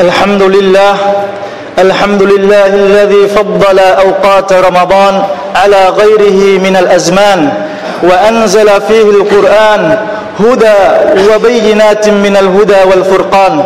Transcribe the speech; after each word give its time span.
الحمد 0.00 0.42
لله 0.42 0.94
الحمد 1.78 2.22
لله 2.22 2.66
الذي 2.66 3.28
فضل 3.28 3.78
أوقات 3.78 4.52
رمضان 4.52 5.22
على 5.56 5.88
غيره 5.88 6.60
من 6.60 6.76
الأزمان 6.76 7.48
وأنزل 8.02 8.68
فيه 8.88 9.02
القرآن 9.10 9.98
هدى 10.40 10.78
وبينات 11.28 12.08
من 12.08 12.36
الهدى 12.36 12.80
والفرقان. 12.90 13.64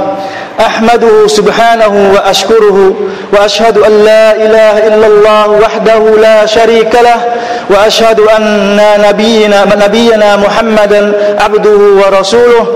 أحمده 0.60 1.26
سبحانه 1.26 2.12
وأشكره 2.14 2.94
وأشهد 3.32 3.78
أن 3.78 4.04
لا 4.04 4.32
إله 4.36 4.86
إلا 4.86 5.06
الله 5.06 5.48
وحده 5.48 5.98
لا 5.98 6.46
شريك 6.46 6.94
له 6.94 7.20
وأشهد 7.70 8.20
أن 8.20 8.80
نبينا 9.08 9.64
نبينا 9.86 10.36
محمدا 10.36 11.12
عبده 11.40 11.78
ورسوله 12.00 12.66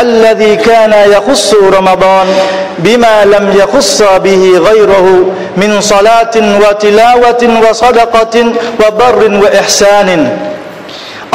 الذي 0.00 0.56
كان 0.56 0.92
يخص 1.10 1.54
رمضان 1.54 2.26
بما 2.78 3.24
لم 3.24 3.54
يخص 3.58 4.02
به 4.02 4.60
غيره 4.70 5.24
من 5.56 5.80
صلاة 5.80 6.30
وتلاوة 6.36 7.48
وصدقة 7.70 8.52
وبر 8.86 9.40
وإحسان. 9.42 10.38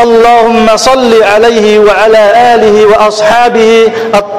اللهم 0.03 0.78
صل 0.78 1.23
عليه 1.23 1.80
وعلى 1.80 2.23
آله 2.55 2.86
وأصحابه 2.86 3.89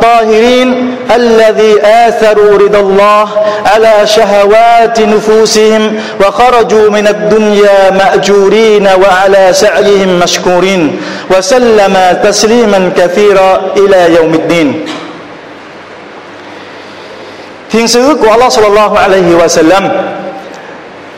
الطاهرين 0.09 0.97
الذي 1.15 1.73
آثروا 1.85 2.59
رضا 2.59 2.80
الله 2.80 3.27
على 3.67 3.95
شهوات 4.07 5.01
نفوسهم 5.01 5.83
وخرجوا 6.21 6.91
من 6.91 7.07
الدنيا 7.09 7.91
مأجورين 7.91 8.87
وعلى 9.03 9.53
سعيهم 9.53 10.19
مشكورين 10.19 11.01
وسلم 11.31 11.95
تسليما 12.25 12.93
كثيرا 12.97 13.61
إلى 13.77 14.15
يوم 14.17 14.33
الدين. 14.34 14.87
Thiên 17.70 17.89
sứ 17.89 18.15
của 18.17 18.31
Allah 18.31 18.51
sallallahu 18.51 18.97
alaihi 18.97 19.37
wa 19.37 19.48
sallam 19.48 19.84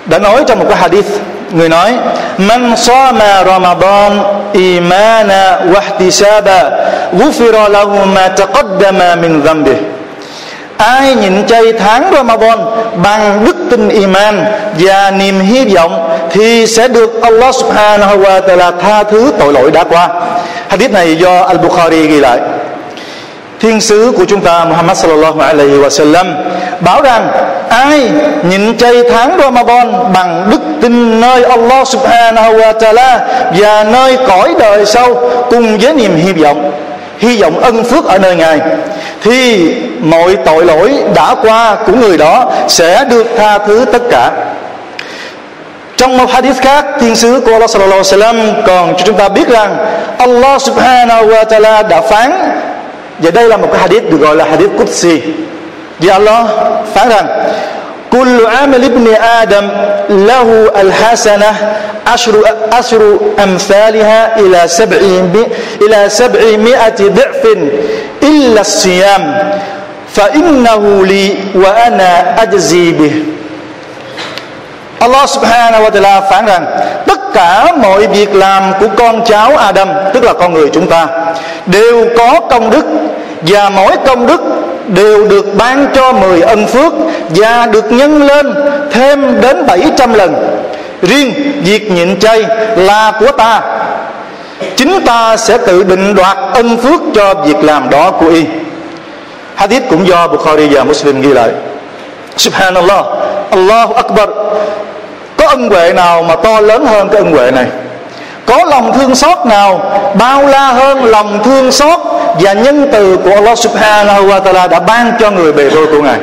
đã 0.06 0.18
nói 0.18 0.44
trong 0.46 0.58
một 0.58 0.66
cái 0.68 0.78
hadith 0.78 1.06
người 1.52 1.68
nói, 1.68 1.94
man 2.38 2.76
sama 2.76 3.44
ramadan 3.46 4.22
imana 4.52 5.58
wahtisaba 5.72 6.70
ghufira 7.12 7.68
lahu 7.68 8.06
ma 8.14 8.28
taqaddama 8.28 9.16
min 9.16 9.42
dhanbi 9.42 9.72
ai 10.80 11.14
nhịn 11.14 11.46
chay 11.46 11.72
tháng 11.72 12.12
Ramadan 12.14 12.58
bằng 13.02 13.44
đức 13.44 13.56
tin 13.70 13.88
iman 13.88 14.44
và 14.78 15.10
niềm 15.10 15.40
hy 15.40 15.64
vọng 15.64 16.18
thì 16.30 16.66
sẽ 16.66 16.88
được 16.88 17.22
Allah 17.22 17.54
subhanahu 17.54 18.18
wa 18.18 18.40
ta'ala 18.40 18.72
tha 18.80 19.02
thứ 19.02 19.32
tội 19.38 19.52
lỗi 19.52 19.70
đã 19.70 19.84
qua. 19.84 20.08
Hadith 20.68 20.90
này 20.90 21.16
do 21.16 21.40
Al-Bukhari 21.40 22.06
ghi 22.06 22.20
lại. 22.20 22.38
Thiên 23.60 23.80
sứ 23.80 24.12
của 24.16 24.24
chúng 24.24 24.40
ta 24.40 24.64
Muhammad 24.64 24.98
sallallahu 24.98 25.40
alaihi 25.40 25.78
wa 25.78 25.88
sallam 25.88 26.34
bảo 26.80 27.02
rằng 27.02 27.30
ai 27.70 28.10
nhịn 28.42 28.78
chay 28.78 28.94
tháng 29.10 29.38
Ramadan 29.38 29.92
bằng 30.12 30.48
đức 30.50 30.60
tin 30.80 31.20
nơi 31.20 31.44
Allah 31.44 31.88
subhanahu 31.88 32.52
wa 32.52 32.72
ta'ala 32.78 33.18
và 33.54 33.84
nơi 33.84 34.18
cõi 34.28 34.54
đời 34.58 34.86
sau 34.86 35.14
cùng 35.50 35.78
với 35.78 35.94
niềm 35.94 36.16
hy 36.16 36.32
vọng 36.32 36.72
hy 37.18 37.42
vọng 37.42 37.60
ân 37.60 37.84
phước 37.84 38.04
ở 38.04 38.18
nơi 38.18 38.36
ngài, 38.36 38.60
thì 39.22 39.70
mọi 40.00 40.36
tội 40.44 40.64
lỗi 40.64 40.94
đã 41.14 41.34
qua 41.42 41.76
của 41.86 41.92
người 41.92 42.18
đó 42.18 42.52
sẽ 42.68 43.04
được 43.10 43.26
tha 43.36 43.58
thứ 43.58 43.84
tất 43.92 44.02
cả. 44.10 44.30
Trong 45.96 46.18
một 46.18 46.30
hadith 46.30 46.60
khác, 46.60 46.84
thiên 47.00 47.16
sứ 47.16 47.40
của 47.40 47.52
Allah 47.52 47.70
sallallahu 47.70 48.02
alaihi 48.12 48.22
wasallam 48.22 48.62
còn 48.66 48.96
cho 48.96 49.02
chúng 49.06 49.16
ta 49.16 49.28
biết 49.28 49.48
rằng 49.48 49.76
Allah 50.18 50.62
subhanahu 50.62 51.26
wa 51.26 51.44
ta'ala 51.44 51.88
đã 51.88 52.00
phán, 52.00 52.32
và 53.18 53.30
đây 53.30 53.48
là 53.48 53.56
một 53.56 53.68
cái 53.72 53.80
hadith 53.80 54.10
được 54.10 54.18
gọi 54.20 54.36
là 54.36 54.44
hadith 54.44 54.70
Qudsi. 54.78 55.20
Thì 56.00 56.08
Allah, 56.08 56.46
phán 56.94 57.08
rằng, 57.08 57.26
Kullu 58.10 58.44
amal 58.46 58.82
ibn 58.82 59.06
Adam, 59.14 59.68
lahu 60.08 60.66
al-hasanah 60.74 61.54
ashru 62.04 62.42
ashru 62.70 63.34
amthaliha 63.36 64.36
ila 64.36 64.66
sab'i 64.68 65.22
ila 65.80 66.08
sab'i 66.10 66.58
mi'ati 66.58 67.04
dhi'fin 67.10 67.70
illa 68.20 68.60
as-siyam 68.60 69.22
fa 70.10 70.26
innahu 70.34 71.04
li 71.04 71.38
wa 71.54 71.70
Allah 75.00 75.24
subhanahu 75.24 75.82
wa 75.88 75.90
ta'ala 75.90 76.20
phán 76.30 76.46
rằng, 76.46 76.64
Tất 77.06 77.20
cả 77.32 77.72
mọi 77.82 78.06
việc 78.06 78.34
làm 78.34 78.72
của 78.80 78.88
con 78.96 79.24
cháu 79.24 79.56
Adam, 79.56 79.88
Tức 80.14 80.24
là 80.24 80.32
con 80.32 80.52
người 80.52 80.68
chúng 80.72 80.86
ta, 80.86 81.06
Đều 81.66 82.06
có 82.18 82.40
công 82.50 82.70
đức 82.70 82.84
Và 83.42 83.70
mỗi 83.70 83.96
công 84.06 84.26
đức 84.26 84.40
đều 84.94 85.28
được 85.28 85.46
ban 85.56 85.86
cho 85.94 86.12
10 86.12 86.40
ân 86.40 86.66
phước 86.66 86.92
và 87.28 87.66
được 87.66 87.92
nhân 87.92 88.22
lên 88.22 88.54
thêm 88.90 89.40
đến 89.40 89.66
700 89.66 90.12
lần. 90.12 90.34
Riêng 91.02 91.32
việc 91.64 91.90
nhịn 91.90 92.20
chay 92.20 92.44
là 92.76 93.12
của 93.20 93.32
ta. 93.32 93.60
Chính 94.76 95.00
ta 95.06 95.36
sẽ 95.36 95.58
tự 95.58 95.82
định 95.82 96.14
đoạt 96.14 96.36
ân 96.54 96.76
phước 96.76 97.00
cho 97.14 97.34
việc 97.34 97.64
làm 97.64 97.90
đó 97.90 98.10
của 98.10 98.28
y. 98.28 98.44
Hadith 99.54 99.82
cũng 99.90 100.06
do 100.06 100.28
Bukhari 100.28 100.68
và 100.70 100.84
Muslim 100.84 101.22
ghi 101.22 101.28
lại. 101.28 101.50
Subhanallah, 102.36 103.04
Allahu 103.50 103.94
Akbar. 103.94 104.28
Có 105.36 105.48
ân 105.48 105.70
huệ 105.70 105.92
nào 105.92 106.22
mà 106.22 106.36
to 106.36 106.60
lớn 106.60 106.86
hơn 106.86 107.08
cái 107.08 107.22
ân 107.22 107.32
huệ 107.32 107.50
này? 107.50 107.66
Có 108.50 108.64
lòng 108.64 108.92
thương 108.92 109.14
xót 109.14 109.38
nào, 109.46 109.80
bao 110.18 110.46
la 110.46 110.68
hơn 110.68 111.04
lòng 111.04 111.42
thương 111.44 111.72
xót 111.72 112.00
và 112.40 112.52
nhân 112.52 112.88
từ 112.92 113.16
của 113.16 113.30
Allah 113.30 113.58
subhanahu 113.58 114.26
wa 114.28 114.42
ta'ala 114.42 114.68
đã 114.68 114.80
ban 114.80 115.12
cho 115.20 115.30
người 115.30 115.52
bề 115.52 115.70
tôi 115.74 115.86
của 115.86 116.02
Ngài. 116.02 116.18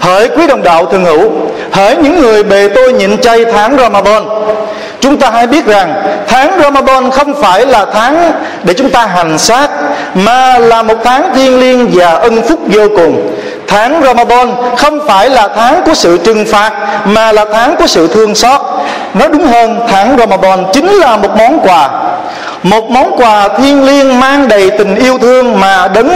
Hỡi 0.00 0.28
quý 0.28 0.46
đồng 0.46 0.62
đạo 0.62 0.86
thân 0.86 1.04
hữu, 1.04 1.30
Hỡi 1.72 1.96
những 1.96 2.20
người 2.20 2.42
bề 2.42 2.68
tôi 2.68 2.92
nhịn 2.92 3.20
chay 3.20 3.44
tháng 3.44 3.76
Ramadan. 3.78 4.22
Chúng 5.00 5.16
ta 5.16 5.30
hãy 5.30 5.46
biết 5.46 5.66
rằng 5.66 5.94
tháng 6.28 6.60
Ramadan 6.62 7.10
không 7.10 7.34
phải 7.42 7.66
là 7.66 7.86
tháng 7.94 8.32
để 8.64 8.74
chúng 8.74 8.90
ta 8.90 9.06
hành 9.06 9.38
xác, 9.38 9.68
Mà 10.14 10.58
là 10.58 10.82
một 10.82 10.96
tháng 11.04 11.34
thiêng 11.34 11.60
liêng 11.60 11.90
và 11.92 12.10
ân 12.10 12.42
phúc 12.42 12.60
vô 12.66 12.82
cùng. 12.96 13.30
Tháng 13.68 14.02
Ramadan 14.04 14.54
không 14.76 15.06
phải 15.06 15.30
là 15.30 15.48
tháng 15.56 15.82
của 15.86 15.94
sự 15.94 16.18
trừng 16.24 16.44
phạt, 16.46 16.72
Mà 17.04 17.32
là 17.32 17.44
tháng 17.52 17.76
của 17.76 17.86
sự 17.86 18.08
thương 18.14 18.34
xót. 18.34 18.60
Nói 19.14 19.28
đúng 19.32 19.46
hơn, 19.46 19.80
tháng 19.88 20.16
Ramadan 20.18 20.64
chính 20.72 20.86
là 20.86 21.16
một 21.16 21.30
món 21.36 21.60
quà. 21.60 21.88
Một 22.62 22.90
món 22.90 23.20
quà 23.20 23.48
thiêng 23.48 23.84
liêng 23.84 24.20
mang 24.20 24.48
đầy 24.48 24.70
tình 24.70 24.94
yêu 24.94 25.18
thương 25.18 25.60
Mà 25.60 25.88
đấng 25.88 26.10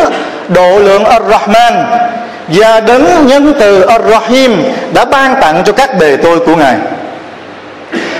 độ 0.48 0.78
lượng 0.78 1.04
Ar-Rahman 1.04 1.84
Và 2.48 2.80
đấng 2.80 3.26
nhân 3.26 3.54
từ 3.60 3.86
Ar-Rahim 3.86 4.56
Đã 4.92 5.04
ban 5.04 5.34
tặng 5.40 5.62
cho 5.66 5.72
các 5.72 5.98
bề 5.98 6.16
tôi 6.16 6.38
của 6.38 6.56
Ngài. 6.56 6.76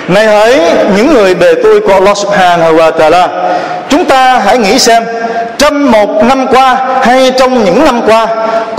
Này 0.08 0.26
hỡi 0.26 0.60
những 0.96 1.14
người 1.14 1.34
bề 1.34 1.54
tôi 1.62 1.80
của 1.80 1.92
Allah 1.92 2.16
subhanahu 2.16 2.76
wa 2.76 2.92
ta'ala, 2.92 3.28
Chúng 3.88 4.04
ta 4.04 4.38
hãy 4.44 4.58
nghĩ 4.58 4.78
xem, 4.78 5.02
Trong 5.58 5.90
một 5.92 6.24
năm 6.24 6.46
qua 6.46 6.76
hay 7.02 7.32
trong 7.38 7.64
những 7.64 7.84
năm 7.84 8.02
qua 8.06 8.26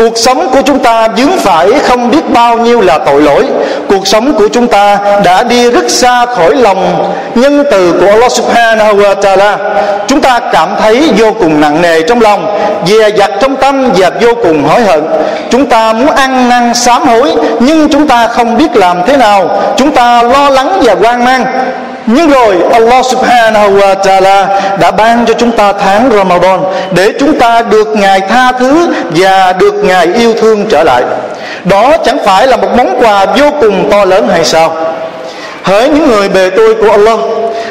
Cuộc 0.01 0.17
sống 0.17 0.49
của 0.51 0.61
chúng 0.65 0.79
ta 0.79 1.07
dướng 1.17 1.37
phải 1.37 1.69
không 1.83 2.11
biết 2.11 2.29
bao 2.33 2.57
nhiêu 2.57 2.81
là 2.81 2.97
tội 2.97 3.21
lỗi. 3.21 3.45
Cuộc 3.87 4.07
sống 4.07 4.33
của 4.33 4.47
chúng 4.47 4.67
ta 4.67 4.99
đã 5.25 5.43
đi 5.43 5.71
rất 5.71 5.89
xa 5.89 6.25
khỏi 6.25 6.55
lòng 6.55 7.11
nhân 7.35 7.63
từ 7.71 7.93
của 7.99 8.07
Allah 8.07 8.31
subhanahu 8.31 8.93
wa 8.93 9.15
ta'ala. 9.15 9.57
Chúng 10.07 10.21
ta 10.21 10.39
cảm 10.39 10.69
thấy 10.79 11.09
vô 11.17 11.33
cùng 11.39 11.61
nặng 11.61 11.81
nề 11.81 12.01
trong 12.01 12.21
lòng, 12.21 12.59
Dè 12.85 13.09
dặt 13.09 13.31
trong 13.41 13.55
tâm 13.55 13.91
và 13.95 14.09
vô 14.21 14.29
cùng 14.43 14.63
hối 14.63 14.81
hận. 14.81 15.03
Chúng 15.49 15.65
ta 15.65 15.93
muốn 15.93 16.09
ăn 16.15 16.49
năn 16.49 16.73
sám 16.73 17.07
hối, 17.07 17.33
Nhưng 17.59 17.89
chúng 17.89 18.07
ta 18.07 18.27
không 18.27 18.57
biết 18.57 18.75
làm 18.75 18.97
thế 19.07 19.17
nào. 19.17 19.49
Chúng 19.77 19.91
ta 19.91 20.23
lo 20.23 20.49
lắng 20.49 20.81
và 20.83 20.95
hoang 21.01 21.25
mang 21.25 21.45
nhưng 22.05 22.29
rồi 22.29 22.57
Allah 22.73 23.05
subhanahu 23.05 23.69
wa 23.71 23.95
ta'ala 23.95 24.47
đã 24.79 24.91
ban 24.91 25.25
cho 25.25 25.33
chúng 25.33 25.51
ta 25.51 25.73
tháng 25.73 26.09
Ramadan 26.17 26.59
để 26.91 27.13
chúng 27.19 27.39
ta 27.39 27.61
được 27.61 27.87
Ngài 27.87 28.19
tha 28.21 28.51
thứ 28.59 28.87
và 29.09 29.53
được 29.59 29.73
Ngài 29.83 30.07
yêu 30.15 30.33
thương 30.41 30.65
trở 30.69 30.83
lại. 30.83 31.03
Đó 31.65 31.97
chẳng 32.05 32.17
phải 32.25 32.47
là 32.47 32.57
một 32.57 32.69
món 32.77 33.03
quà 33.03 33.25
vô 33.25 33.45
cùng 33.61 33.89
to 33.91 34.05
lớn 34.05 34.27
hay 34.31 34.45
sao? 34.45 34.75
Hỡi 35.63 35.89
những 35.89 36.07
người 36.07 36.29
bề 36.29 36.49
tôi 36.49 36.75
của 36.75 36.91
Allah, 36.91 37.19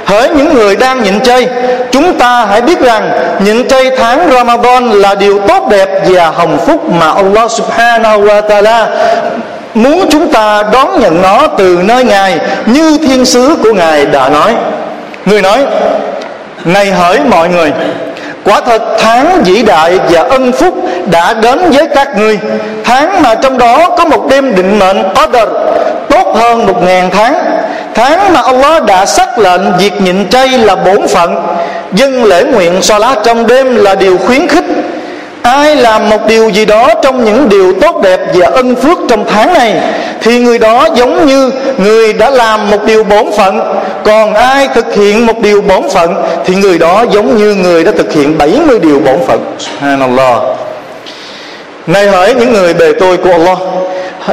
Hỡi 0.05 0.29
những 0.29 0.55
người 0.55 0.77
đang 0.77 1.03
nhịn 1.03 1.21
chay, 1.21 1.49
Chúng 1.91 2.19
ta 2.19 2.47
hãy 2.51 2.61
biết 2.61 2.81
rằng 2.81 3.11
Nhịn 3.45 3.69
chay 3.69 3.91
tháng 3.99 4.31
Ramadan 4.33 4.91
là 4.91 5.15
điều 5.15 5.39
tốt 5.49 5.69
đẹp 5.71 5.89
Và 6.07 6.29
hồng 6.29 6.59
phúc 6.67 6.91
mà 6.93 7.07
Allah 7.13 7.51
subhanahu 7.51 8.25
wa 8.25 8.43
ta'ala 8.43 8.87
muốn 9.75 10.07
chúng 10.11 10.33
ta 10.33 10.63
đón 10.73 11.01
nhận 11.01 11.23
nó 11.23 11.47
từ 11.59 11.79
nơi 11.83 12.05
ngài 12.05 12.39
như 12.67 12.99
thiên 12.99 13.25
sứ 13.25 13.57
của 13.63 13.73
ngài 13.73 14.07
đã 14.07 14.29
nói. 14.29 14.55
Người 15.25 15.43
nói, 15.43 15.59
này 16.65 16.87
hỡi 16.91 17.21
mọi 17.21 17.49
người, 17.49 17.73
quả 18.45 18.61
thật 18.61 18.83
tháng 18.99 19.43
vĩ 19.43 19.63
đại 19.63 19.99
và 20.11 20.23
ân 20.23 20.53
phúc 20.53 20.75
đã 21.11 21.35
đến 21.35 21.71
với 21.71 21.89
các 21.95 22.17
ngươi. 22.17 22.39
Tháng 22.85 23.23
mà 23.23 23.35
trong 23.35 23.59
đó 23.59 23.91
có 23.99 24.05
một 24.05 24.27
đêm 24.31 24.55
định 24.55 24.79
mệnh 24.79 25.03
order 25.25 25.49
tốt 26.11 26.37
hơn 26.37 26.67
một 26.67 26.83
ngàn 26.83 27.11
tháng. 27.11 27.35
Tháng 27.95 28.33
mà 28.33 28.41
Allah 28.41 28.85
đã 28.85 29.07
xác 29.07 29.39
lệnh 29.39 29.61
việc 29.79 30.01
nhịn 30.03 30.29
chay 30.29 30.49
là 30.49 30.77
bổn 30.77 31.09
phận, 31.09 31.43
dân 31.93 32.25
lễ 32.25 32.45
nguyện 32.45 32.83
so 32.83 32.99
lá 32.99 33.15
trong 33.25 33.47
đêm 33.47 33.77
là 33.77 33.95
điều 33.95 34.19
khuyến 34.19 34.49
khích 34.49 34.65
ai 35.43 35.77
làm 35.77 36.11
một 36.11 36.27
điều 36.27 36.49
gì 36.49 36.65
đó 36.65 36.89
trong 37.03 37.25
những 37.25 37.49
điều 37.49 37.73
tốt 37.81 38.01
đẹp 38.03 38.21
và 38.35 38.47
ân 38.47 38.77
phước 38.77 38.99
trong 39.09 39.25
tháng 39.29 39.55
này, 39.55 39.81
thì 40.21 40.39
người 40.39 40.59
đó 40.59 40.89
giống 40.95 41.27
như 41.27 41.51
người 41.79 42.13
đã 42.13 42.31
làm 42.31 42.71
một 42.71 42.85
điều 42.87 43.05
bổn 43.05 43.25
phận. 43.37 43.61
Còn 44.05 44.35
ai 44.35 44.69
thực 44.75 44.95
hiện 44.95 45.27
một 45.27 45.41
điều 45.41 45.61
bổn 45.61 45.83
phận, 45.91 46.15
thì 46.45 46.55
người 46.55 46.79
đó 46.79 47.05
giống 47.13 47.37
như 47.37 47.55
người 47.55 47.85
đã 47.85 47.93
thực 47.99 48.13
hiện 48.13 48.39
70 48.39 48.79
điều 48.79 49.01
bổn 49.01 49.17
phận. 49.27 49.57
Subhanallah. 49.59 50.43
Này 51.87 52.07
hỡi 52.07 52.35
những 52.35 52.53
người 52.53 52.75
bề 52.75 52.93
tôi 53.01 53.17
của 53.17 53.31
Allah, 53.31 53.59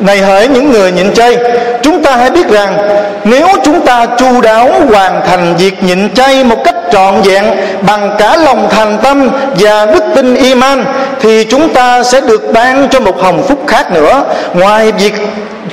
này 0.01 0.17
hỡi 0.17 0.47
những 0.47 0.71
người 0.71 0.91
nhịn 0.91 1.13
chay, 1.13 1.37
chúng 1.81 2.03
ta 2.03 2.11
hãy 2.11 2.29
biết 2.29 2.47
rằng 2.49 2.77
nếu 3.23 3.47
chúng 3.63 3.81
ta 3.81 4.07
chu 4.17 4.41
đáo 4.41 4.69
hoàn 4.89 5.21
thành 5.27 5.55
việc 5.57 5.83
nhịn 5.83 6.13
chay 6.13 6.43
một 6.43 6.63
cách 6.63 6.75
trọn 6.91 7.21
vẹn 7.21 7.45
bằng 7.81 8.15
cả 8.19 8.37
lòng 8.37 8.67
thành 8.69 8.97
tâm 9.03 9.29
và 9.59 9.85
đức 9.85 10.03
tin 10.15 10.35
iman, 10.35 10.85
thì 11.19 11.43
chúng 11.43 11.73
ta 11.73 12.03
sẽ 12.03 12.21
được 12.21 12.41
ban 12.53 12.89
cho 12.89 12.99
một 12.99 13.21
hồng 13.21 13.43
phúc 13.47 13.59
khác 13.67 13.91
nữa. 13.91 14.23
Ngoài 14.53 14.91
việc 14.91 15.13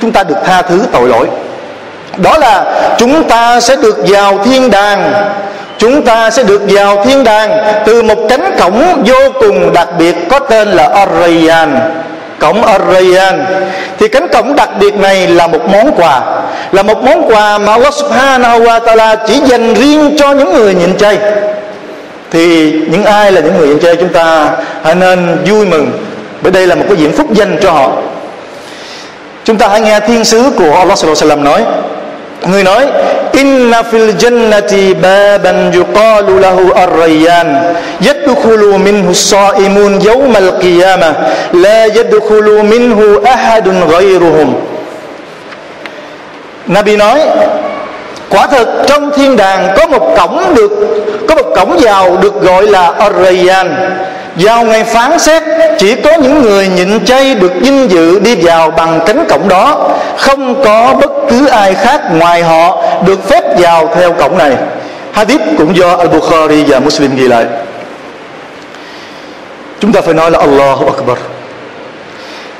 chúng 0.01 0.11
ta 0.11 0.23
được 0.23 0.37
tha 0.45 0.61
thứ 0.61 0.79
tội 0.91 1.07
lỗi, 1.07 1.27
đó 2.17 2.37
là 2.37 2.65
chúng 2.97 3.23
ta 3.23 3.59
sẽ 3.59 3.75
được 3.75 3.97
vào 4.07 4.37
thiên 4.45 4.71
đàng. 4.71 5.13
Chúng 5.77 6.01
ta 6.01 6.29
sẽ 6.29 6.43
được 6.43 6.61
vào 6.67 7.05
thiên 7.05 7.23
đàng 7.23 7.57
từ 7.85 8.01
một 8.01 8.17
cánh 8.29 8.55
cổng 8.59 9.03
vô 9.05 9.31
cùng 9.39 9.73
đặc 9.73 9.87
biệt 9.99 10.15
có 10.29 10.39
tên 10.39 10.67
là 10.67 10.89
Orion 11.03 11.69
cổng 12.39 12.63
Ar-Rayyan 12.63 13.45
thì 13.99 14.07
cánh 14.07 14.27
cổng 14.33 14.55
đặc 14.55 14.69
biệt 14.79 14.95
này 14.95 15.27
là 15.27 15.47
một 15.47 15.69
món 15.69 15.91
quà, 15.97 16.21
là 16.71 16.83
một 16.83 17.03
món 17.03 17.31
quà 17.31 17.57
mà 17.57 17.71
Allah 17.71 17.93
Subhanahu 17.93 18.59
wa 18.59 18.79
Taala 18.79 19.15
chỉ 19.27 19.39
dành 19.45 19.73
riêng 19.73 20.15
cho 20.19 20.31
những 20.31 20.53
người 20.53 20.73
nhịn 20.73 20.97
chay. 20.97 21.17
Thì 22.31 22.71
những 22.71 23.05
ai 23.05 23.31
là 23.31 23.41
những 23.41 23.57
người 23.57 23.67
nhịn 23.67 23.79
chay 23.79 23.95
chúng 23.95 24.09
ta 24.09 24.51
hãy 24.83 24.95
nên 24.95 25.37
vui 25.45 25.65
mừng, 25.65 25.91
bởi 26.41 26.51
đây 26.51 26.67
là 26.67 26.75
một 26.75 26.85
cái 26.87 26.97
diện 26.97 27.11
phúc 27.11 27.27
danh 27.33 27.57
cho 27.61 27.71
họ. 27.71 27.91
Chúng 29.43 29.57
ta 29.57 29.67
hãy 29.67 29.81
nghe 29.81 29.99
thiên 29.99 30.25
sứ 30.25 30.43
của 30.57 30.75
Allah 30.75 30.97
Sallallahu 30.97 31.21
Alaihi 31.21 31.41
Wasallam 31.41 31.43
nói 31.43 31.61
người 32.43 32.63
nói, 32.63 32.87
inna 33.31 33.81
fil 33.81 34.11
jannati 34.17 34.93
baban 34.93 35.71
yuqalu 35.71 36.39
lahu 36.39 36.71
ar-rayyan 36.71 37.47
yadkhulu 38.01 38.77
minhu 38.77 39.09
as-sa'imun 39.09 39.99
yawm 39.99 40.33
al-qiyamah 40.33 41.13
la 41.53 41.87
yadkhulu 41.95 42.63
minhu 42.63 43.23
ahadun 43.23 43.87
ghayruhum. 43.89 44.53
Nabi 46.67 46.97
nói, 46.97 47.21
quả 48.29 48.47
thật 48.47 48.67
trong 48.87 49.11
thiên 49.15 49.35
đàng 49.35 49.73
có 49.77 49.87
một 49.87 50.15
cổng 50.17 50.53
được, 50.55 50.71
có 51.27 51.35
một 51.35 51.53
cổng 51.55 51.77
vào 51.77 52.17
được 52.21 52.41
gọi 52.41 52.67
là 52.67 52.91
ar-rayyan 52.99 53.75
vào 54.35 54.63
ngày 54.63 54.83
phán 54.83 55.19
xét, 55.19 55.43
chỉ 55.79 55.95
có 55.95 56.13
những 56.13 56.41
người 56.41 56.67
nhịn 56.67 57.05
chay 57.05 57.35
được 57.35 57.51
vinh 57.61 57.91
dự 57.91 58.19
đi 58.19 58.35
vào 58.35 58.71
bằng 58.71 58.99
cánh 59.05 59.25
cổng 59.29 59.47
đó. 59.49 59.89
Không 60.17 60.63
có 60.63 60.93
bất 61.01 61.11
cứ 61.29 61.47
ai 61.47 61.73
khác 61.73 62.01
ngoài 62.11 62.43
họ 62.43 62.83
được 63.05 63.29
phép 63.29 63.43
vào 63.57 63.89
theo 63.95 64.13
cổng 64.13 64.37
này. 64.37 64.51
Hadith 65.11 65.41
cũng 65.57 65.75
do 65.75 65.95
al 65.97 66.07
bukhari 66.07 66.63
và 66.63 66.79
muslim 66.79 67.15
ghi 67.15 67.27
lại. 67.27 67.45
Chúng 69.79 69.91
ta 69.91 70.01
phải 70.01 70.13
nói 70.13 70.31
là 70.31 70.39
Allahu 70.39 70.85
Akbar. 70.85 71.17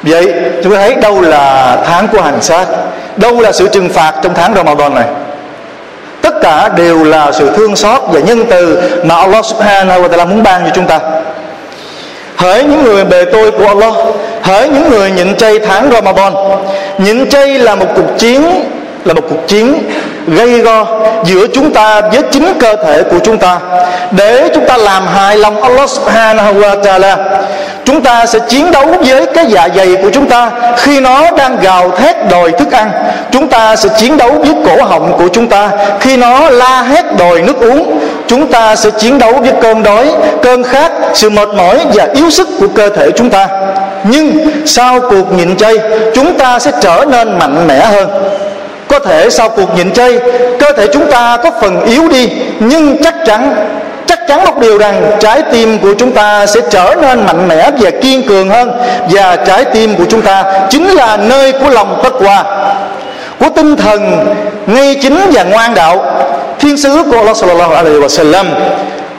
Vậy, 0.04 0.33
chúng 0.63 0.74
ta 0.74 0.80
thấy 0.80 0.95
đâu 0.95 1.22
là 1.22 1.77
tháng 1.86 2.07
của 2.07 2.22
hành 2.22 2.42
xác, 2.42 2.66
đâu 3.18 3.42
là 3.42 3.51
sự 3.51 3.68
trừng 3.68 3.89
phạt 3.89 4.13
trong 4.24 4.33
tháng 4.33 4.56
Ramadan 4.56 4.95
này. 4.95 5.06
Tất 6.22 6.33
cả 6.42 6.69
đều 6.69 7.04
là 7.04 7.31
sự 7.31 7.51
thương 7.56 7.75
xót 7.75 8.01
và 8.07 8.19
nhân 8.19 8.45
từ 8.50 8.81
mà 9.04 9.16
Allah 9.16 9.45
subhanahu 9.45 10.01
wa 10.01 10.10
ta'ala 10.10 10.27
muốn 10.27 10.44
ban 10.44 10.66
cho 10.66 10.72
chúng 10.75 10.88
ta 10.88 11.00
hỡi 12.36 12.64
những 12.64 12.84
người 12.84 13.06
bề 13.06 13.26
tôi 13.26 13.52
của 13.52 13.68
Allah, 13.68 13.94
hỡi 14.42 14.70
những 14.70 14.90
người 14.90 15.12
nhịn 15.12 15.36
chay 15.36 15.60
tháng 15.60 15.90
Ramadan. 15.92 16.34
Nhịn 16.98 17.30
chay 17.30 17.60
là 17.60 17.76
một 17.76 17.88
cuộc 17.96 18.18
chiến 18.18 18.44
là 19.06 19.13
một 19.13 19.22
cuộc 19.30 19.48
chiến 19.48 19.90
gây 20.28 20.60
go 20.60 20.86
giữa 21.24 21.48
chúng 21.54 21.74
ta 21.74 22.02
với 22.02 22.22
chính 22.31 22.54
cơ 22.60 22.75
thể 22.75 23.04
của 23.04 23.19
chúng 23.24 23.38
ta. 23.38 23.60
Để 24.12 24.50
chúng 24.54 24.66
ta 24.66 24.78
làm 24.78 25.07
hài 25.07 25.38
lòng 25.38 25.62
Allah 25.62 25.90
subhanahu 25.90 26.54
wa 26.54 26.81
ta'ala, 26.81 27.16
chúng 27.86 28.02
ta 28.02 28.25
sẽ 28.25 28.40
chiến 28.50 28.72
đấu 28.72 28.86
với 29.06 29.25
cái 29.25 29.46
dạ 29.50 29.68
dày 29.75 29.96
của 30.02 30.10
chúng 30.13 30.30
ta 30.30 30.52
khi 30.78 31.00
nó 31.00 31.31
đang 31.38 31.57
gào 31.62 31.92
thét 31.92 32.16
đòi 32.30 32.52
thức 32.52 32.72
ăn. 32.72 32.92
Chúng 33.31 33.48
ta 33.48 33.75
sẽ 33.75 33.90
chiến 33.98 34.18
đấu 34.18 34.31
với 34.31 34.56
cổ 34.66 34.84
họng 34.84 35.13
của 35.18 35.28
chúng 35.34 35.48
ta 35.48 35.69
khi 36.00 36.18
nó 36.18 36.50
la 36.50 36.81
hét 36.81 37.06
đòi 37.18 37.42
nước 37.42 37.60
uống. 37.60 38.00
Chúng 38.28 38.51
ta 38.51 38.75
sẽ 38.75 38.90
chiến 38.92 39.18
đấu 39.18 39.34
với 39.34 39.51
cơn 39.62 39.84
đói, 39.84 40.12
cơn 40.44 40.63
khát, 40.63 40.92
sự 41.13 41.30
mệt 41.30 41.50
mỏi 41.50 41.80
và 41.94 42.08
yếu 42.13 42.30
sức 42.30 42.48
của 42.60 42.68
cơ 42.75 42.90
thể 42.90 43.12
chúng 43.16 43.30
ta. 43.30 43.48
Nhưng 44.04 44.38
sau 44.66 45.00
cuộc 45.01 45.34
nhịn 45.34 45.58
chay, 45.58 45.74
chúng 46.13 46.38
ta 46.38 46.60
sẽ 46.60 46.72
trở 46.81 47.06
nên 47.08 47.40
mạnh 47.40 47.68
mẽ 47.68 47.80
hơn 47.80 48.10
có 48.88 49.00
thể 49.00 49.30
sau 49.30 49.50
cuộc 49.50 49.76
nhịn 49.76 49.92
chay 49.92 50.20
cơ 50.60 50.72
thể 50.78 50.88
chúng 50.94 51.12
ta 51.12 51.38
có 51.44 51.52
phần 51.62 51.82
yếu 51.86 52.10
đi, 52.10 52.30
nhưng 52.60 53.04
chắc 53.04 53.16
chắn 53.26 53.56
chắc 54.08 54.20
chắn 54.28 54.46
một 54.46 54.60
điều 54.60 54.78
rằng 54.78 55.12
trái 55.20 55.42
tim 55.52 55.80
của 55.80 55.94
chúng 55.98 56.12
ta 56.12 56.46
sẽ 56.46 56.62
trở 56.70 56.96
nên 57.02 57.26
mạnh 57.26 57.48
mẽ 57.48 57.72
và 57.80 57.90
kiên 58.02 58.28
cường 58.28 58.50
hơn. 58.50 58.72
Và 59.10 59.36
trái 59.36 59.66
tim 59.66 59.96
của 59.96 60.06
chúng 60.10 60.22
ta 60.22 60.44
chính 60.70 60.88
là 60.88 61.18
nơi 61.18 61.52
của 61.52 61.70
lòng 61.70 62.00
tất 62.04 62.14
hòa 62.20 62.44
của 63.40 63.50
tinh 63.56 63.76
thần 63.76 64.28
ngay 64.68 64.96
chính 65.02 65.20
và 65.34 65.44
ngoan 65.44 65.74
đạo. 65.74 66.06
Thiên 66.60 66.78
sứ 66.78 67.04
của 67.12 67.18
Allah 67.18 67.38
sallallahu 67.38 67.74
alaihi 67.74 67.98
wasallam 67.98 68.46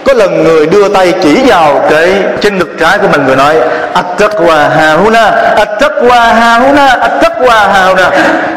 có 0.07 0.13
lần 0.13 0.45
người 0.45 0.67
đưa 0.67 0.89
tay 0.89 1.15
chỉ 1.23 1.43
vào 1.47 1.87
cái, 1.91 2.23
trên 2.41 2.59
ngực 2.59 2.69
trái 2.81 2.99
của 2.99 3.09
mình 3.09 3.27
người 3.27 3.37
nói, 3.37 3.57
at-taqwa 3.95 4.69
hahuna 4.71 5.55
at-taqwa 5.57 6.35
hahuna 6.35 6.87
at-taqwa 6.87 7.73
hahuna. 7.73 8.11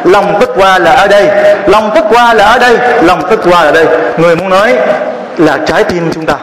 Lòng 0.03 0.39
taqwa 0.39 0.79
là 0.79 0.91
ở 0.91 1.07
đây, 1.07 1.27
lòng 1.67 1.95
taqwa 1.95 2.33
là 2.33 2.45
ở 2.45 2.59
đây, 2.59 2.77
lòng 3.01 3.21
taqwa 3.29 3.63
là 3.63 3.69
ở 3.69 3.71
đây. 3.71 3.85
Người 4.17 4.35
muốn 4.35 4.49
nói 4.49 4.75
là 5.37 5.57
trái 5.65 5.83
tim 5.83 6.11
chúng 6.13 6.25
ta 6.25 6.33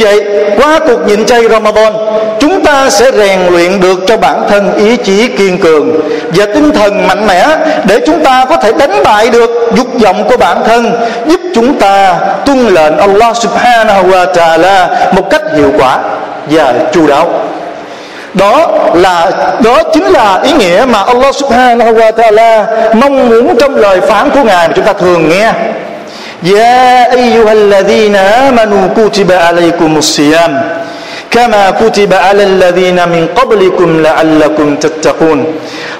vậy? 0.00 0.24
Qua 0.56 0.78
cuộc 0.86 1.06
nhịn 1.06 1.26
chay 1.26 1.48
Ramadan, 1.48 1.92
Chúng 2.40 2.64
ta 2.64 2.90
sẽ 2.90 3.12
rèn 3.12 3.40
luyện 3.50 3.80
được 3.80 3.98
cho 4.06 4.16
bản 4.16 4.42
thân 4.48 4.74
ý 4.74 4.96
chí 4.96 5.28
kiên 5.28 5.58
cường 5.58 6.00
Và 6.34 6.46
tinh 6.54 6.72
thần 6.72 7.06
mạnh 7.06 7.26
mẽ 7.26 7.46
Để 7.84 8.00
chúng 8.06 8.24
ta 8.24 8.44
có 8.48 8.56
thể 8.56 8.72
đánh 8.72 9.02
bại 9.04 9.30
được 9.30 9.50
dục 9.74 9.86
vọng 10.00 10.24
của 10.28 10.36
bản 10.36 10.62
thân, 10.66 10.92
Giúp 11.26 11.40
chúng 11.54 11.78
ta 11.78 12.18
tuân 12.46 12.66
lệnh 12.66 12.98
Allah 12.98 13.36
subhanahu 13.36 14.08
wa 14.10 14.32
ta'ala 14.32 14.86
Một 15.12 15.30
cách 15.30 15.42
hiệu 15.56 15.72
quả 15.78 15.98
và 16.50 16.74
chu 16.92 17.06
đáo. 17.06 17.30
Đó 18.34 18.70
là, 18.94 19.30
đó 19.64 19.82
chính 19.92 20.04
là 20.04 20.40
ý 20.42 20.52
nghĩa 20.52 20.84
mà 20.88 21.02
Allah 21.02 21.34
subhanahu 21.34 21.92
wa 21.92 22.12
ta'ala 22.12 22.64
mong 22.94 23.28
muốn 23.28 23.56
trong 23.60 23.76
lời 23.76 24.00
phán 24.00 24.30
của 24.30 24.42
ngài 24.44 24.68
mà 24.68 24.74
chúng 24.76 24.84
ta 24.84 24.92
thường 24.92 25.28
nghe. 25.28 25.52
يا 26.43 27.11
أيها 27.13 27.53
الذين 27.53 28.15
آمنوا 28.15 28.83
كتب 28.97 29.31
عليكم 29.31 29.97
الصيام 29.97 30.53
كما 31.31 31.69
كتب 31.71 32.13
على 32.13 32.43
الذين 32.43 32.95
من 33.09 33.27
قبلكم 33.35 33.89
لعلكم 34.01 34.75
تتقون 34.75 35.39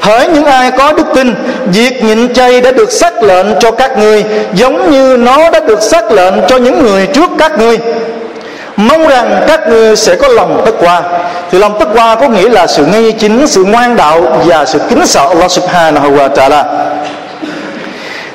hỡi 0.02 0.28
những 0.28 0.46
ai 0.46 0.72
có 0.72 0.94
đức 0.94 1.06
tin 1.16 1.36
việc 1.66 2.04
nhịn 2.04 2.34
chay 2.34 2.62
đã 2.62 2.72
được 2.72 2.92
xác 2.92 3.24
lệnh 3.24 3.46
cho 3.60 3.72
các 3.72 3.98
ngươi 3.98 4.24
giống 4.54 4.92
như 4.92 5.18
nó 5.18 5.50
đã 5.50 5.60
được 5.60 5.82
xác 5.82 6.12
lệnh 6.12 6.34
cho 6.48 6.58
những 6.58 6.84
người 6.84 7.08
trước 7.08 7.30
các 7.40 7.58
ngươi 7.58 7.78
mong 8.76 9.08
rằng 9.08 9.44
các 9.48 9.68
ngươi 9.68 9.96
sẽ 9.96 10.16
có 10.16 10.28
lòng 10.28 10.62
tất 10.66 10.72
qua 10.80 11.02
thì 11.52 11.58
lòng 11.58 11.80
tất 11.80 11.86
qua 11.94 12.16
có 12.16 12.30
nghĩa 12.30 12.50
là 12.50 12.68
sự 12.68 12.86
ngay 12.86 13.12
chính 13.12 13.48
sự 13.48 13.64
ngoan 13.64 13.96
đạo 13.96 14.22
và 14.46 14.66
sự 14.66 14.80
kính 14.90 15.06
sợ 15.06 15.28
Allah 15.28 15.52
subhanahu 15.52 16.12
wa 16.18 16.30
ta'ala 16.30 16.64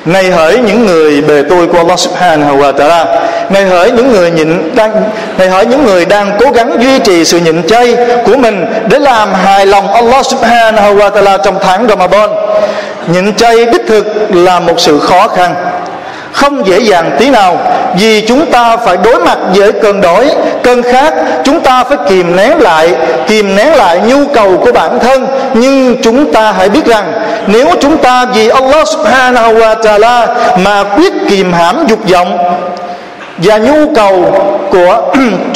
này 0.04 0.30
hỡi 0.30 0.58
những 0.58 0.86
người 0.86 1.20
bề 1.20 1.42
tôi 1.48 1.66
của 1.66 1.78
Allah 1.78 1.98
Subhanahu 1.98 2.58
wa 2.58 2.72
Taala. 2.72 3.04
Này 3.50 3.64
hỡi 3.64 3.90
những 3.90 4.12
người 4.12 4.30
nhịn 4.30 4.74
đang, 4.74 4.92
này 5.38 5.48
hỡi 5.48 5.66
những 5.66 5.84
người 5.84 6.04
đang 6.04 6.38
cố 6.40 6.50
gắng 6.50 6.76
duy 6.80 6.98
trì 6.98 7.24
sự 7.24 7.38
nhịn 7.38 7.62
chay 7.66 7.96
của 8.26 8.36
mình 8.36 8.66
để 8.88 8.98
làm 8.98 9.34
hài 9.34 9.66
lòng 9.66 9.92
Allah 9.92 10.26
Subhanahu 10.26 10.94
wa 10.94 11.10
Taala 11.10 11.38
trong 11.38 11.58
tháng 11.60 11.86
Ramadan. 11.88 12.30
Nhịn 13.06 13.34
chay 13.34 13.66
đích 13.66 13.82
thực 13.86 14.06
là 14.30 14.60
một 14.60 14.80
sự 14.80 15.00
khó 15.00 15.28
khăn 15.28 15.54
không 16.34 16.66
dễ 16.66 16.78
dàng 16.78 17.16
tí 17.18 17.30
nào, 17.30 17.58
vì 17.98 18.20
chúng 18.20 18.46
ta 18.50 18.76
phải 18.76 18.96
đối 18.96 19.20
mặt 19.20 19.38
với 19.54 19.72
cơn 19.72 20.00
đói 20.00 20.30
cơn 20.62 20.82
khát 20.82 21.14
chúng 21.44 21.60
ta 21.60 21.84
phải 21.84 21.98
kìm 22.08 22.36
nén 22.36 22.60
lại, 22.60 22.94
kìm 23.26 23.56
nén 23.56 23.72
lại 23.72 24.00
nhu 24.00 24.26
cầu 24.34 24.58
của 24.58 24.72
bản 24.72 24.98
thân. 24.98 25.26
Nhưng 25.54 26.02
chúng 26.02 26.32
ta 26.32 26.52
hãy 26.52 26.68
biết 26.68 26.86
rằng, 26.86 27.12
nếu 27.46 27.68
chúng 27.80 27.98
ta 27.98 28.24
vì 28.24 28.48
Allah 28.48 28.88
subhanahu 28.88 29.54
wa 29.54 29.76
ta'ala 29.76 30.26
mà 30.58 30.84
quyết 30.84 31.12
kìm 31.28 31.52
hãm 31.52 31.86
dục 31.86 32.08
vọng 32.08 32.38
và 33.38 33.58
nhu 33.58 33.94
cầu 33.94 34.24
của 34.70 35.14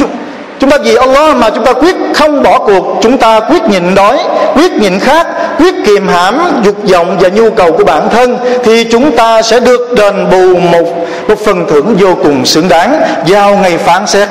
Chúng 0.61 0.71
ta 0.71 0.77
vì 0.85 0.95
Allah 0.97 1.37
mà 1.37 1.51
chúng 1.51 1.65
ta 1.65 1.73
quyết 1.73 1.97
không 2.15 2.43
bỏ 2.43 2.59
cuộc 2.59 2.99
Chúng 3.03 3.19
ta 3.19 3.41
quyết 3.41 3.63
nhịn 3.63 3.95
đói 3.95 4.19
Quyết 4.55 4.73
nhịn 4.73 4.99
khát 4.99 5.27
Quyết 5.59 5.75
kiềm 5.87 6.09
hãm 6.09 6.63
dục 6.65 6.77
vọng 6.93 7.19
và 7.21 7.29
nhu 7.29 7.51
cầu 7.51 7.73
của 7.73 7.85
bản 7.85 8.09
thân 8.11 8.39
Thì 8.65 8.85
chúng 8.85 9.17
ta 9.17 9.43
sẽ 9.43 9.61
được 9.61 9.95
đền 9.97 10.31
bù 10.31 10.57
một, 10.57 11.09
một 11.29 11.39
phần 11.45 11.67
thưởng 11.69 11.97
vô 11.99 12.15
cùng 12.23 12.47
xứng 12.47 12.69
đáng. 12.69 13.01
Vào 13.27 13.57
ngày 13.57 13.79
phán 13.79 14.07
xét. 14.07 14.29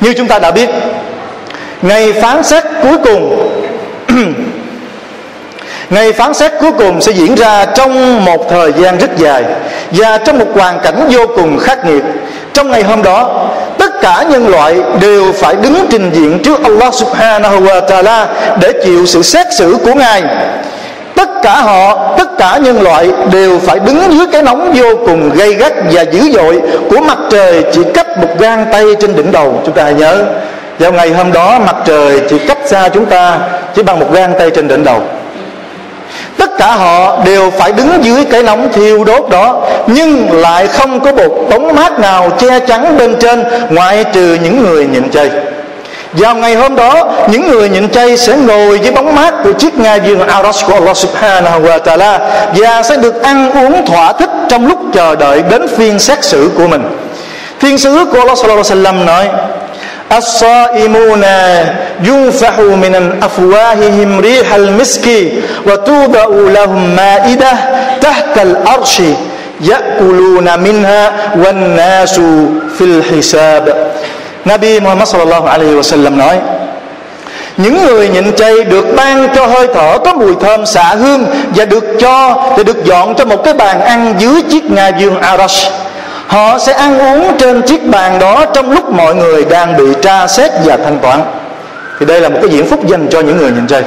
Như 0.00 0.12
chúng 0.16 0.26
ta 0.26 0.38
đã 0.38 0.50
biết 0.50 0.68
ngày 1.82 2.12
phán 2.12 2.42
xét 2.42 2.64
cuối 2.82 2.98
cùng 3.04 3.50
ngày 5.90 6.12
phán 6.12 6.34
xét 6.34 6.52
cuối 6.60 6.72
cùng 6.78 7.00
sẽ 7.00 7.12
diễn 7.12 7.34
ra 7.34 7.64
trong 7.64 8.24
một 8.24 8.50
thời 8.50 8.72
gian 8.72 8.98
rất 8.98 9.16
dài 9.16 9.44
và 9.90 10.18
trong 10.18 10.38
một 10.38 10.46
hoàn 10.54 10.80
cảnh 10.80 11.08
vô 11.10 11.26
cùng 11.36 11.58
khắc 11.58 11.86
nghiệt. 11.86 12.02
Trong 12.52 12.70
ngày 12.70 12.82
hôm 12.82 13.02
đó 13.02 13.48
tất 13.78 13.87
cả 14.02 14.24
nhân 14.30 14.48
loại 14.48 14.76
đều 15.00 15.32
phải 15.32 15.56
đứng 15.62 15.86
trình 15.90 16.10
diện 16.12 16.38
trước 16.44 16.62
Allah 16.64 16.94
subhanahu 16.94 17.60
wa 17.60 17.86
ta'ala 17.86 18.26
để 18.60 18.72
chịu 18.84 19.06
sự 19.06 19.22
xét 19.22 19.46
xử 19.54 19.76
của 19.84 19.94
Ngài. 19.94 20.22
Tất 21.16 21.28
cả 21.42 21.56
họ, 21.56 22.14
tất 22.18 22.38
cả 22.38 22.58
nhân 22.62 22.82
loại 22.82 23.10
đều 23.32 23.58
phải 23.58 23.78
đứng 23.78 24.02
dưới 24.10 24.26
cái 24.32 24.42
nóng 24.42 24.72
vô 24.76 24.96
cùng 25.06 25.30
gây 25.30 25.54
gắt 25.54 25.72
và 25.92 26.02
dữ 26.02 26.32
dội 26.32 26.60
của 26.90 27.00
mặt 27.00 27.18
trời 27.30 27.64
chỉ 27.72 27.80
cách 27.94 28.18
một 28.18 28.38
gang 28.38 28.66
tay 28.72 28.84
trên 29.00 29.16
đỉnh 29.16 29.32
đầu. 29.32 29.62
Chúng 29.66 29.74
ta 29.74 29.82
hãy 29.82 29.94
nhớ, 29.94 30.24
vào 30.78 30.92
ngày 30.92 31.10
hôm 31.10 31.32
đó 31.32 31.58
mặt 31.66 31.76
trời 31.84 32.20
chỉ 32.28 32.38
cách 32.38 32.58
xa 32.66 32.88
chúng 32.88 33.06
ta 33.06 33.38
chỉ 33.74 33.82
bằng 33.82 34.00
một 34.00 34.12
gang 34.12 34.32
tay 34.38 34.50
trên 34.50 34.68
đỉnh 34.68 34.84
đầu 34.84 35.02
tất 36.38 36.58
cả 36.58 36.66
họ 36.66 37.16
đều 37.24 37.50
phải 37.50 37.72
đứng 37.72 38.04
dưới 38.04 38.24
cái 38.24 38.42
nóng 38.42 38.72
thiêu 38.72 39.04
đốt 39.04 39.28
đó, 39.30 39.62
nhưng 39.86 40.40
lại 40.40 40.66
không 40.66 41.00
có 41.00 41.12
một 41.12 41.46
bóng 41.50 41.74
mát 41.74 42.00
nào 42.00 42.30
che 42.38 42.60
chắn 42.60 42.98
bên 42.98 43.16
trên, 43.20 43.44
ngoại 43.70 44.04
trừ 44.12 44.38
những 44.42 44.62
người 44.62 44.86
nhịn 44.86 45.10
chay 45.10 45.30
vào 46.12 46.34
ngày 46.34 46.54
hôm 46.54 46.76
đó, 46.76 47.08
những 47.30 47.50
người 47.50 47.68
nhịn 47.68 47.88
chay 47.88 48.16
sẽ 48.16 48.36
ngồi 48.36 48.78
dưới 48.78 48.92
bóng 48.92 49.14
mát 49.14 49.34
của 49.44 49.52
chiếc 49.52 49.78
ngai 49.78 50.00
giường 50.06 50.28
Arash 50.28 50.66
của 50.66 50.74
Allah 50.74 50.96
Subhanahu 50.96 51.60
wa 51.60 51.78
Taala 51.78 52.20
và 52.54 52.82
sẽ 52.82 52.96
được 52.96 53.22
ăn 53.22 53.50
uống 53.52 53.86
thỏa 53.86 54.12
thích 54.12 54.30
trong 54.48 54.66
lúc 54.66 54.78
chờ 54.92 55.16
đợi 55.16 55.42
đến 55.50 55.68
phiên 55.76 55.98
xét 55.98 56.24
xử 56.24 56.50
của 56.56 56.66
mình. 56.66 56.82
Thiên 57.60 57.78
sứ 57.78 58.04
của 58.12 58.18
Allah 58.18 58.38
Sallallahu 58.38 58.64
Alaihi 58.70 58.82
Wasallam 58.82 59.04
nói 59.04 59.28
الصائمون 60.17 61.23
ينفح 62.03 62.59
من 62.59 63.19
أفواههم 63.23 64.19
ريح 64.19 64.53
المسك 64.53 65.07
وتوضع 65.67 66.25
لهم 66.29 66.95
مائدة 66.95 67.51
تحت 68.01 68.37
الأرش 68.41 69.01
يأكلون 69.61 70.59
منها 70.59 71.11
والناس 71.35 72.19
في 72.77 72.81
الحساب 72.81 73.93
Nabi 74.43 74.75
Muhammad 74.83 75.07
sallallahu 75.07 75.47
alaihi 75.47 75.71
wasallam 75.71 76.17
nói 76.19 76.35
những 77.57 77.85
người 77.85 78.09
nhịn 78.09 78.35
chay 78.35 78.63
được 78.63 78.85
ban 78.95 79.27
cho 79.35 79.45
hơi 79.45 79.67
thở 79.73 79.97
có 80.05 80.13
mùi 80.13 80.35
thơm 80.41 80.65
xạ 80.65 80.83
hương 80.95 81.25
và 81.55 81.65
được 81.65 81.83
cho 81.99 82.43
và 82.57 82.63
được 82.63 82.85
dọn 82.85 83.15
cho 83.15 83.25
một 83.25 83.43
cái 83.43 83.53
bàn 83.53 83.81
ăn 83.81 84.15
dưới 84.19 84.41
chiếc 84.51 84.71
nga 84.71 84.87
dương 84.87 85.19
Arash 85.21 85.71
họ 86.28 86.58
sẽ 86.58 86.72
ăn 86.72 86.98
uống 86.98 87.36
trên 87.38 87.62
chiếc 87.62 87.86
bàn 87.86 88.18
đó 88.18 88.44
trong 88.54 88.70
lúc 88.70 88.92
mọi 88.92 89.14
người 89.14 89.44
đang 89.44 89.76
bị 89.76 89.84
tra 90.02 90.26
xét 90.26 90.50
và 90.64 90.76
thanh 90.76 90.98
toán. 90.98 91.20
Thì 92.00 92.06
đây 92.06 92.20
là 92.20 92.28
một 92.28 92.38
cái 92.42 92.50
diễn 92.50 92.66
phúc 92.66 92.86
dành 92.86 93.06
cho 93.10 93.20
những 93.20 93.36
người 93.36 93.50
nhìn 93.50 93.66
chơi 93.66 93.82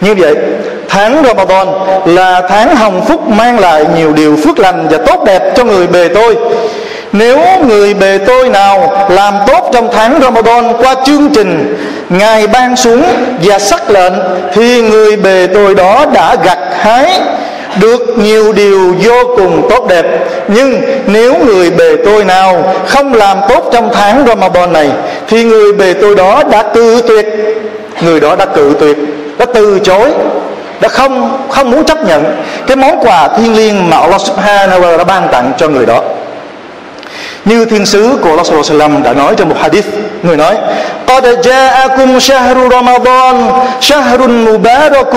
như 0.00 0.14
vậy, 0.14 0.34
tháng 0.88 1.24
Ramadan 1.24 1.66
là 2.06 2.42
tháng 2.48 2.76
hồng 2.76 3.04
phúc 3.04 3.28
mang 3.28 3.58
lại 3.58 3.86
nhiều 3.96 4.12
điều 4.12 4.36
phước 4.44 4.58
lành 4.58 4.88
và 4.88 4.98
tốt 5.06 5.24
đẹp 5.26 5.52
cho 5.56 5.64
người 5.64 5.86
bề 5.86 6.08
tôi. 6.08 6.36
Nếu 7.12 7.38
người 7.68 7.94
bề 7.94 8.18
tôi 8.26 8.48
nào 8.48 9.06
làm 9.10 9.34
tốt 9.46 9.70
trong 9.72 9.88
tháng 9.92 10.20
Ramadan 10.22 10.72
qua 10.78 10.94
chương 11.06 11.30
trình, 11.34 11.76
Ngài 12.08 12.46
ban 12.46 12.76
xuống 12.76 13.02
và 13.42 13.58
sắc 13.58 13.90
lệnh, 13.90 14.12
Thì 14.52 14.82
người 14.82 15.16
bề 15.16 15.48
tôi 15.54 15.74
đó 15.74 16.06
đã 16.14 16.36
gặt 16.44 16.58
hái 16.78 17.20
được 17.80 18.18
nhiều 18.18 18.52
điều 18.52 18.94
vô 19.02 19.34
cùng 19.36 19.66
tốt 19.70 19.86
đẹp. 19.88 20.06
Nhưng 20.48 20.82
nếu 21.06 21.34
người 21.46 21.70
bề 21.70 21.96
tôi 22.04 22.24
nào 22.24 22.74
không 22.86 23.14
làm 23.14 23.38
tốt 23.48 23.70
trong 23.72 23.90
tháng 23.92 24.24
Ramadan 24.26 24.72
này, 24.72 24.90
thì 25.28 25.44
người 25.44 25.72
bề 25.72 25.92
tôi 25.92 26.14
đó 26.14 26.42
đã 26.50 26.62
cự 26.74 27.02
tuyệt. 27.08 27.26
Người 28.00 28.20
đó 28.20 28.36
đã 28.36 28.46
cự 28.46 28.74
tuyệt, 28.80 28.96
đã 29.38 29.46
từ 29.54 29.78
chối, 29.84 30.10
đã 30.80 30.88
không 30.88 31.38
không 31.50 31.70
muốn 31.70 31.84
chấp 31.84 32.04
nhận 32.06 32.24
cái 32.66 32.76
món 32.76 32.98
quà 33.00 33.28
thiêng 33.28 33.56
liêng 33.56 33.90
mà 33.90 33.96
Allah 33.96 34.20
Subhanahu 34.20 34.80
wa 34.80 34.96
ta'ala 34.96 35.04
ban 35.04 35.28
tặng 35.32 35.52
cho 35.58 35.68
người 35.68 35.86
đó. 35.86 36.02
Như 37.44 37.64
thiên 37.64 37.86
sứ 37.86 38.16
của 38.22 38.28
Allah 38.30 38.46
sallallahu 38.46 38.70
alaihi 38.70 38.80
wasallam 38.80 39.02
đã 39.02 39.12
nói 39.12 39.34
trong 39.36 39.48
một 39.48 39.56
hadith 39.60 39.86
người 40.22 40.36
nói 40.36 40.54
قد 41.06 41.42
جاءكم 41.42 42.18
شهر 42.18 42.56
رمضان 42.56 43.52
شهر 43.80 44.28
مبارك 44.28 45.14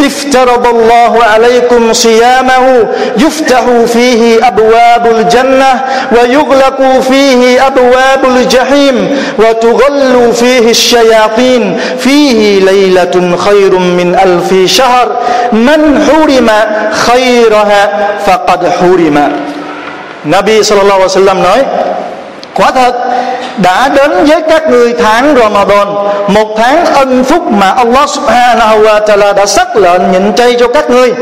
افترض 0.00 0.66
الله 0.66 1.24
عليكم 1.24 1.92
صيامه 1.92 2.84
يفتح 3.18 3.64
فيه 3.86 4.46
أبواب 4.48 5.06
الجنة 5.06 5.80
ويغلق 6.12 7.00
فيه 7.00 7.66
أبواب 7.66 8.24
الجحيم 8.24 9.18
وتغل 9.38 10.32
فيه 10.32 10.70
الشياطين 10.70 11.80
فيه 11.98 12.60
ليلة 12.60 13.36
خير 13.36 13.78
من 13.78 14.18
ألف 14.24 14.70
شهر 14.70 15.08
من 15.52 16.06
حرم 16.06 16.48
خيرها 16.92 17.88
فقد 18.26 18.68
حرم 18.68 19.45
Nabi 20.26 20.62
sallallahu 20.62 21.00
alaihi 21.00 21.14
wasallam 21.14 21.42
nói, 21.42 21.64
quả 22.54 22.70
thật, 22.70 22.92
đã 23.56 23.88
đến 23.88 24.10
với 24.26 24.42
các 24.48 24.70
ngươi 24.70 24.92
tháng 24.92 25.34
Ramadan, 25.36 25.88
một 26.28 26.54
tháng 26.58 26.84
ân 26.84 27.24
phúc 27.24 27.42
mà 27.50 27.70
Allah 27.70 28.10
subhanahu 28.10 28.82
wa 28.82 29.06
ta'ala 29.06 29.34
đã 29.34 29.46
sắc 29.46 29.76
lệnh 29.76 30.12
nhịn 30.12 30.32
chay 30.32 30.56
cho 30.60 30.68
các 30.68 30.90
ngươi. 30.90 31.12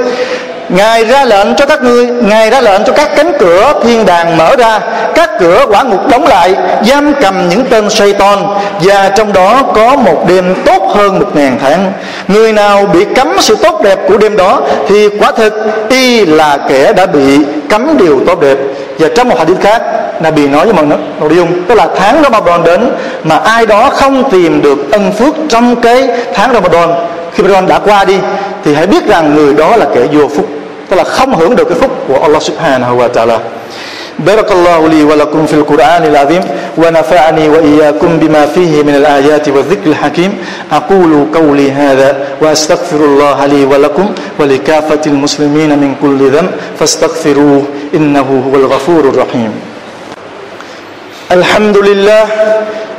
Ngài 0.68 1.04
ra 1.04 1.24
lệnh 1.24 1.54
cho 1.54 1.66
các 1.66 1.82
ngươi, 1.82 2.06
Ngài 2.06 2.50
ra 2.50 2.60
lệnh 2.60 2.84
cho 2.84 2.92
các 2.92 3.10
cánh 3.16 3.32
cửa 3.38 3.72
thiên 3.84 4.06
đàng 4.06 4.36
mở 4.36 4.56
ra, 4.56 4.80
Các 5.14 5.30
cửa 5.38 5.66
quả 5.68 5.82
ngục 5.82 6.08
đóng 6.10 6.26
lại, 6.26 6.54
Giam 6.86 7.14
cầm 7.20 7.48
những 7.48 7.64
tên 7.70 7.90
Satan, 7.90 8.38
Và 8.80 9.08
trong 9.16 9.32
đó 9.32 9.62
có 9.74 9.96
một 9.96 10.24
đêm 10.28 10.54
tốt 10.66 10.82
hơn 10.94 11.18
một 11.18 11.26
ngàn 11.34 11.58
tháng. 11.62 11.92
Người 12.28 12.52
nào 12.52 12.86
bị 12.92 13.04
cấm 13.14 13.36
sự 13.40 13.56
tốt 13.62 13.80
đẹp 13.82 13.98
của 14.08 14.18
đêm 14.18 14.36
đó, 14.36 14.60
Thì 14.88 15.08
quả 15.08 15.32
thực 15.36 15.54
y 15.88 16.26
là 16.26 16.58
kẻ 16.68 16.92
đã 16.92 17.06
bị 17.06 17.38
cấm 17.70 17.96
điều 17.98 18.20
tốt 18.26 18.40
đẹp. 18.40 18.56
Và 18.98 19.08
trong 19.14 19.28
một 19.28 19.38
hadith 19.38 19.60
khác, 19.60 19.82
Nabi 20.20 20.48
nói 20.48 20.64
với 20.64 20.74
mọi 20.74 20.98
nội 21.20 21.36
dung, 21.36 21.48
Tức 21.68 21.74
là 21.74 21.88
tháng 21.96 22.22
Ramadan 22.22 22.64
đến 22.64 22.90
Mà 23.24 23.36
ai 23.36 23.66
đó 23.66 23.90
không 23.90 24.30
tìm 24.30 24.62
được 24.62 24.92
ân 24.92 25.12
phước 25.12 25.34
trong 25.48 25.76
cái 25.76 26.08
tháng 26.34 26.52
Ramadan, 26.52 26.88
khi 27.34 27.42
Ramadan 27.42 27.66
đã 27.68 27.78
qua 27.78 28.04
đi, 28.04 28.18
thì 28.64 28.74
hãy 28.74 28.86
biết 28.86 29.06
rằng 29.06 29.34
người 29.34 29.54
đó 29.54 29.76
là 29.76 29.86
kẻ 29.94 30.06
vô 30.12 30.28
phúc, 30.28 30.48
tức 30.88 30.96
là 30.96 31.04
không 31.04 31.34
hưởng 31.34 31.56
được 31.56 31.64
cái 31.68 31.78
phúc 31.78 31.90
của 32.08 32.18
Allah 32.22 32.42
subhanahu 32.42 32.98
wa 32.98 33.08
ta'ala. 33.10 33.38
بارك 34.18 34.52
الله 34.52 34.88
لي 34.88 35.04
ولكم 35.04 35.46
في 35.46 35.54
القرآن 35.54 36.04
العظيم 36.04 36.40
ونفعني 36.78 37.48
وإياكم 37.48 38.18
بما 38.18 38.46
فيه 38.46 38.82
من 38.82 38.94
الآيات 38.94 39.48
والذكر 39.48 39.86
الحكيم 39.90 40.38
أقول 40.72 41.26
قولي 41.34 41.72
هذا 41.72 42.24
وأستغفر 42.42 42.96
الله 42.96 43.46
لي 43.46 43.64
ولكم 43.64 44.10
ولكافة 44.40 45.00
المسلمين 45.06 45.78
من 45.78 45.94
كل 46.02 46.30
ذنب 46.30 46.50
فاستغفروه 46.78 47.62
إنه 47.94 48.50
هو 48.52 48.56
الغفور 48.56 49.00
الرحيم 49.00 49.50
الحمد 51.32 51.76
لله 51.78 52.24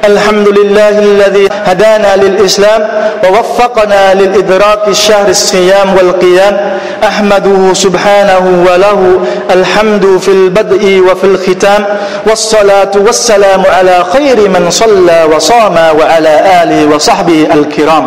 الحمد 0.06 0.48
لله 0.48 0.90
الذي 1.00 1.48
هدانا 1.66 2.16
للإسلام 2.16 2.88
ووفقنا 3.24 4.14
للإدراك 4.14 4.88
الشهر 4.88 5.30
الصيام 5.30 5.94
والقيام 5.98 6.80
أحمده 7.04 7.74
سبحانه 7.74 8.66
وله 8.70 9.20
الحمد 9.52 10.18
في 10.18 10.32
البدء 10.32 11.00
وفي 11.12 11.24
الختام 11.24 11.86
والصلاة 12.28 12.92
والسلام 12.96 13.64
على 13.66 14.06
خير 14.14 14.50
من 14.50 14.68
صلى 14.70 15.28
وصام 15.36 15.76
وعلى 16.00 16.64
آله 16.64 16.96
وصحبه 16.96 17.48
الكرام. 17.54 18.06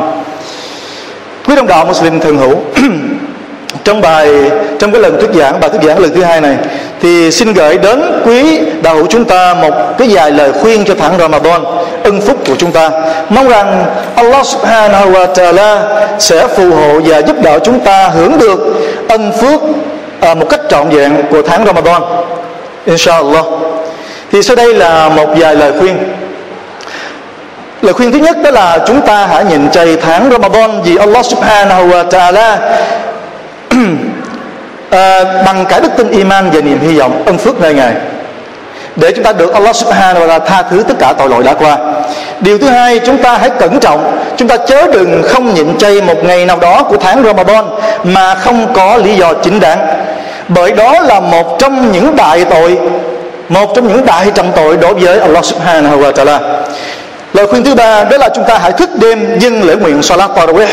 Quý 1.46 1.54
đồng 1.56 1.66
đạo 1.66 1.86
Trong 3.84 4.00
bài 4.00 4.28
Trong 4.78 4.92
cái 4.92 5.02
lần 5.02 5.20
thuyết 5.20 5.30
giảng 5.40 5.60
Bài 5.60 5.70
thuyết 5.70 5.82
giảng 5.82 5.98
lần 5.98 6.14
thứ 6.14 6.22
hai 6.22 6.40
này 6.40 6.56
Thì 7.00 7.30
xin 7.30 7.52
gửi 7.52 7.78
đến 7.78 8.22
quý 8.24 8.60
đạo 8.82 8.94
hữu 8.94 9.06
chúng 9.06 9.24
ta 9.24 9.54
Một 9.54 9.74
cái 9.98 10.08
vài 10.10 10.30
lời 10.30 10.52
khuyên 10.52 10.84
cho 10.84 10.94
tháng 10.98 11.18
Ramadan 11.18 11.64
ân 12.08 12.20
phúc 12.20 12.38
của 12.46 12.54
chúng 12.58 12.72
ta. 12.72 12.90
Mong 13.28 13.48
rằng 13.48 13.84
Allah 14.14 14.46
subhanahu 14.46 15.12
wa 15.12 15.32
ta'ala 15.34 15.78
sẽ 16.18 16.48
phù 16.48 16.70
hộ 16.70 17.00
và 17.04 17.22
giúp 17.22 17.36
đỡ 17.42 17.58
chúng 17.58 17.80
ta 17.80 18.08
hưởng 18.08 18.38
được 18.38 18.58
ân 19.08 19.32
phước 19.40 19.60
à, 20.20 20.34
một 20.34 20.46
cách 20.50 20.60
trọn 20.68 20.88
vẹn 20.88 21.22
của 21.30 21.42
tháng 21.42 21.66
Ramadan 21.66 22.02
inshallah. 22.86 23.44
Thì 24.32 24.42
sau 24.42 24.56
đây 24.56 24.74
là 24.74 25.08
một 25.08 25.26
vài 25.36 25.54
lời 25.54 25.72
khuyên. 25.78 25.98
Lời 27.82 27.92
khuyên 27.92 28.12
thứ 28.12 28.18
nhất 28.18 28.36
đó 28.44 28.50
là 28.50 28.78
chúng 28.86 29.00
ta 29.00 29.26
hãy 29.26 29.44
nhịn 29.44 29.70
chay 29.70 29.96
tháng 29.96 30.30
Ramadan 30.30 30.82
vì 30.82 30.96
Allah 30.96 31.26
subhanahu 31.26 31.88
wa 31.88 32.08
ta'ala 32.08 32.56
à, 34.90 35.24
bằng 35.46 35.64
cái 35.68 35.80
đức 35.80 35.88
tin 35.96 36.10
iman 36.10 36.50
và 36.50 36.60
niềm 36.60 36.78
hy 36.80 36.98
vọng 36.98 37.22
ân 37.26 37.38
phước 37.38 37.60
nơi 37.60 37.74
ngài. 37.74 37.94
Để 38.96 39.12
chúng 39.12 39.24
ta 39.24 39.32
được 39.32 39.54
Allah 39.54 39.76
subhanahu 39.76 40.20
wa 40.20 40.28
ta'ala 40.28 40.40
tha 40.40 40.62
thứ 40.62 40.84
tất 40.88 40.94
cả 40.98 41.12
tội 41.18 41.28
lỗi 41.28 41.42
đã 41.42 41.54
qua. 41.54 41.78
Điều 42.40 42.58
thứ 42.58 42.68
hai 42.68 43.00
chúng 43.06 43.18
ta 43.18 43.38
hãy 43.38 43.50
cẩn 43.50 43.80
trọng. 43.80 44.18
Chúng 44.36 44.48
ta 44.48 44.56
chớ 44.56 44.86
đừng 44.92 45.22
không 45.22 45.54
nhịn 45.54 45.78
chay 45.78 46.00
một 46.00 46.24
ngày 46.24 46.46
nào 46.46 46.58
đó 46.58 46.82
của 46.82 46.96
tháng 46.96 47.24
Ramadan 47.24 47.64
mà 48.04 48.34
không 48.34 48.72
có 48.74 48.96
lý 48.96 49.14
do 49.14 49.32
chính 49.34 49.60
đáng. 49.60 49.86
Bởi 50.48 50.72
đó 50.72 51.00
là 51.00 51.20
một 51.20 51.58
trong 51.58 51.92
những 51.92 52.16
đại 52.16 52.44
tội 52.44 52.78
một 53.48 53.74
trong 53.74 53.88
những 53.88 54.06
đại 54.06 54.30
trọng 54.34 54.52
tội 54.56 54.76
đối 54.76 54.94
với 54.94 55.20
Allah 55.20 55.44
subhanahu 55.44 56.00
wa 56.00 56.12
ta'ala. 56.12 56.38
Lời 57.32 57.46
khuyên 57.46 57.64
thứ 57.64 57.74
ba 57.74 58.04
đó 58.04 58.16
là 58.16 58.28
chúng 58.34 58.44
ta 58.44 58.58
hãy 58.58 58.72
thức 58.72 58.90
đêm 59.00 59.38
dâng 59.38 59.62
lễ 59.62 59.74
nguyện 59.74 60.02
salat 60.02 60.30
tarawih. 60.36 60.66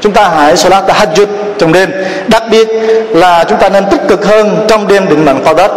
Chúng 0.00 0.12
ta 0.12 0.28
hãy 0.36 0.56
salat 0.56 0.84
tahajjud 0.86 1.26
trong 1.58 1.72
đêm. 1.72 1.90
Đặc 2.28 2.42
biệt 2.50 2.68
là 3.10 3.44
chúng 3.48 3.58
ta 3.58 3.68
nên 3.68 3.84
tích 3.90 4.00
cực 4.08 4.26
hơn 4.26 4.66
trong 4.68 4.88
đêm 4.88 5.08
định 5.08 5.24
mệnh 5.24 5.56
đất 5.56 5.72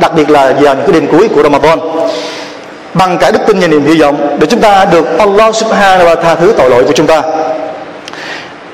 đặc 0.00 0.12
biệt 0.14 0.30
là 0.30 0.52
vào 0.60 0.74
những 0.74 0.84
cái 0.86 0.92
đêm 0.92 1.06
cuối 1.06 1.28
của 1.28 1.42
Ramadan. 1.42 1.78
Bằng 2.94 3.18
cả 3.18 3.30
đức 3.30 3.38
tin 3.46 3.60
và 3.60 3.66
niềm 3.66 3.86
hy 3.86 4.00
vọng 4.00 4.36
để 4.40 4.46
chúng 4.46 4.60
ta 4.60 4.84
được 4.84 5.18
Allah 5.18 5.54
subhanahu 5.54 6.06
wa 6.06 6.16
tha 6.16 6.34
thứ 6.34 6.54
tội 6.58 6.70
lỗi 6.70 6.84
của 6.84 6.92
chúng 6.92 7.06
ta. 7.06 7.22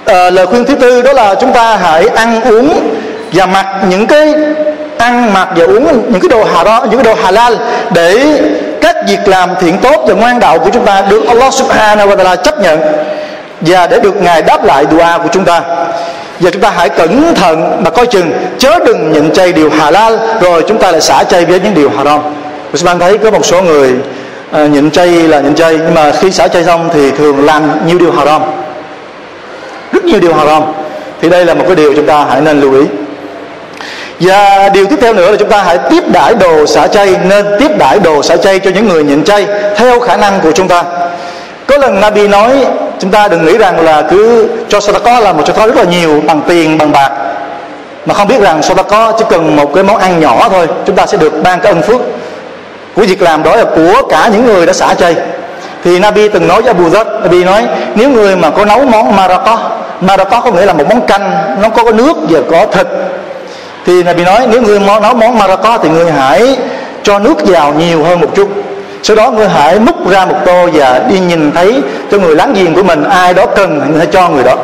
À, 0.05 0.31
lời 0.31 0.47
khuyên 0.47 0.65
thứ 0.65 0.75
tư 0.75 1.03
đó 1.03 1.13
là 1.13 1.35
chúng 1.35 1.53
ta 1.53 1.77
hãy 1.77 2.09
ăn 2.09 2.41
uống 2.41 2.81
và 3.33 3.47
mặc 3.47 3.67
những 3.89 4.07
cái 4.07 4.35
ăn 4.99 5.35
mặc 5.35 5.49
và 5.57 5.65
uống 5.65 6.11
những 6.11 6.21
cái 6.21 6.29
đồ 6.29 6.45
hà 6.55 6.65
đó 6.65 6.87
những 6.91 7.05
cái 7.05 7.15
đồ 7.15 7.23
halal 7.23 7.55
để 7.95 8.41
các 8.81 8.97
việc 9.09 9.29
làm 9.29 9.51
thiện 9.61 9.79
tốt 9.79 10.05
và 10.07 10.15
ngoan 10.15 10.41
đạo 10.41 10.59
của 10.59 10.71
chúng 10.73 10.87
ta 10.87 11.03
được 11.11 11.29
Allah 11.29 11.55
subhanahu 11.55 12.09
wa 12.11 12.17
ta'ala 12.17 12.37
chấp 12.37 12.61
nhận 12.61 12.81
và 13.61 13.87
để 13.87 14.01
được 14.01 14.23
ngài 14.23 14.43
đáp 14.43 14.65
lại 14.65 14.87
dua 14.91 15.19
của 15.23 15.29
chúng 15.33 15.45
ta 15.45 15.63
và 16.41 16.51
chúng 16.51 16.63
ta 16.63 16.71
hãy 16.71 16.89
cẩn 16.89 17.35
thận 17.35 17.83
mà 17.85 17.91
coi 17.91 18.07
chừng 18.07 18.33
chớ 18.59 18.79
đừng 18.87 19.13
nhận 19.13 19.31
chay 19.31 19.53
điều 19.53 19.71
halal 19.71 20.17
rồi 20.41 20.65
chúng 20.69 20.79
ta 20.79 20.91
lại 20.91 21.01
xả 21.01 21.25
chay 21.25 21.45
với 21.45 21.61
những 21.61 21.75
điều 21.75 21.91
haram. 21.97 22.21
Các 22.73 22.85
bạn 22.85 22.99
thấy 22.99 23.19
có 23.19 23.31
một 23.31 23.47
số 23.47 23.63
người 23.63 23.95
ờ, 24.51 24.65
à, 24.65 24.67
nhịn 24.67 24.91
chay 24.91 25.09
là 25.09 25.41
nhịn 25.41 25.55
chay 25.55 25.75
nhưng 25.85 25.95
mà 25.95 26.13
khi 26.21 26.31
xả 26.31 26.49
chay 26.49 26.65
xong 26.65 26.89
thì 26.93 27.11
thường 27.11 27.45
làm 27.45 27.87
nhiều 27.87 27.99
điều 27.99 28.13
haram. 28.13 28.43
Rất 29.93 30.05
nhiều 30.05 30.21
điều 30.21 30.35
haram. 30.35 30.63
Thì 31.21 31.29
đây 31.29 31.45
là 31.45 31.55
một 31.55 31.65
cái 31.67 31.77
điều 31.77 31.95
chúng 31.95 32.07
ta 32.07 32.27
hãy 32.31 32.41
nên 32.41 32.61
lưu 32.61 32.75
ý. 32.75 32.87
Và 34.21 34.69
điều 34.69 34.87
tiếp 34.87 34.97
theo 35.01 35.13
nữa 35.13 35.31
là 35.31 35.37
chúng 35.37 35.49
ta 35.49 35.63
hãy 35.63 35.79
tiếp 35.91 36.05
đãi 36.13 36.35
đồ 36.35 36.67
xả 36.67 36.87
chay 36.87 37.17
nên 37.29 37.47
tiếp 37.59 37.79
đãi 37.79 37.99
đồ 37.99 38.23
xả 38.23 38.37
chay 38.37 38.59
cho 38.59 38.71
những 38.71 38.89
người 38.89 39.05
nhịn 39.05 39.25
chay 39.25 39.47
theo 39.77 40.01
khả 40.01 40.17
năng 40.17 40.41
của 40.41 40.53
chúng 40.53 40.69
ta. 40.69 40.85
Có 41.67 41.77
lần 41.77 42.01
Nabi 42.01 42.29
nói 42.29 42.51
chúng 43.01 43.11
ta 43.11 43.29
đừng 43.29 43.45
nghĩ 43.45 43.59
rằng 43.59 43.85
là 43.85 44.03
cứ 44.11 44.49
cho 44.69 44.81
sadaqa 44.81 45.21
là 45.21 45.33
một 45.33 45.43
cho 45.47 45.53
có 45.53 45.67
rất 45.67 45.77
là 45.77 45.85
nhiều, 45.85 46.23
bằng 46.27 46.43
tiền, 46.49 46.79
bằng 46.79 46.93
bạc. 46.93 47.11
Mà 48.07 48.15
không 48.15 48.29
biết 48.29 48.41
rằng 48.41 48.63
sadaqa 48.63 49.13
chỉ 49.19 49.25
cần 49.31 49.57
một 49.57 49.75
cái 49.75 49.85
món 49.85 49.97
ăn 49.97 50.21
nhỏ 50.21 50.49
thôi, 50.49 50.67
chúng 50.87 50.97
ta 50.97 51.07
sẽ 51.07 51.19
được 51.19 51.33
ban 51.43 51.61
cái 51.61 51.73
ân 51.73 51.83
phước. 51.83 52.01
Của 52.97 53.03
việc 53.03 53.23
làm 53.23 53.43
đó 53.43 53.57
là 53.57 53.65
của 53.65 54.03
cả 54.09 54.29
những 54.33 54.47
người 54.47 54.67
đã 54.67 54.73
xả 54.73 54.95
chay. 54.95 55.17
Thì 55.85 55.99
Nabi 55.99 56.29
từng 56.29 56.49
nói 56.49 56.63
với 56.63 56.73
Abu 56.75 56.91
Dhar 56.91 57.07
Nabi 57.23 57.45
nói, 57.45 57.67
nếu 57.95 58.11
người 58.11 58.37
mà 58.37 58.51
có 58.51 58.65
nấu 58.65 58.85
món 58.85 59.17
maraqa 59.17 59.57
maraqa 60.01 60.41
có 60.41 60.51
nghĩa 60.51 60.67
là 60.67 60.73
một 60.73 60.85
món 60.89 61.07
canh, 61.07 61.57
nó 61.63 61.69
có 61.69 61.93
nước 61.93 62.17
và 62.29 62.41
có 62.51 62.67
thịt. 62.67 62.87
Thì 63.87 64.03
Nabi 64.03 64.25
nói, 64.25 64.47
nếu 64.51 64.63
người 64.63 64.81
nấu 64.81 65.15
món 65.15 65.39
maraqa 65.39 65.79
thì 65.83 65.89
người 65.89 66.13
hãy 66.13 66.57
cho 67.03 67.19
nước 67.19 67.35
vào 67.47 67.75
nhiều 67.75 68.05
hơn 68.05 68.21
một 68.21 68.29
chút 68.35 68.49
sau 69.03 69.17
đó 69.17 69.31
người 69.31 69.49
hãy 69.49 69.79
múc 69.79 70.11
ra 70.11 70.25
một 70.27 70.37
tô 70.47 70.69
và 70.73 71.01
đi 71.09 71.19
nhìn 71.19 71.53
thấy 71.53 71.83
cho 72.11 72.19
người 72.19 72.37
láng 72.37 72.55
giềng 72.55 72.75
của 72.75 72.83
mình 72.83 73.05
ai 73.05 73.35
đó 73.35 73.47
cần 73.47 73.79
người 73.79 73.99
hãy 73.99 74.07
cho 74.07 74.29
người 74.29 74.45
đó. 74.45 74.55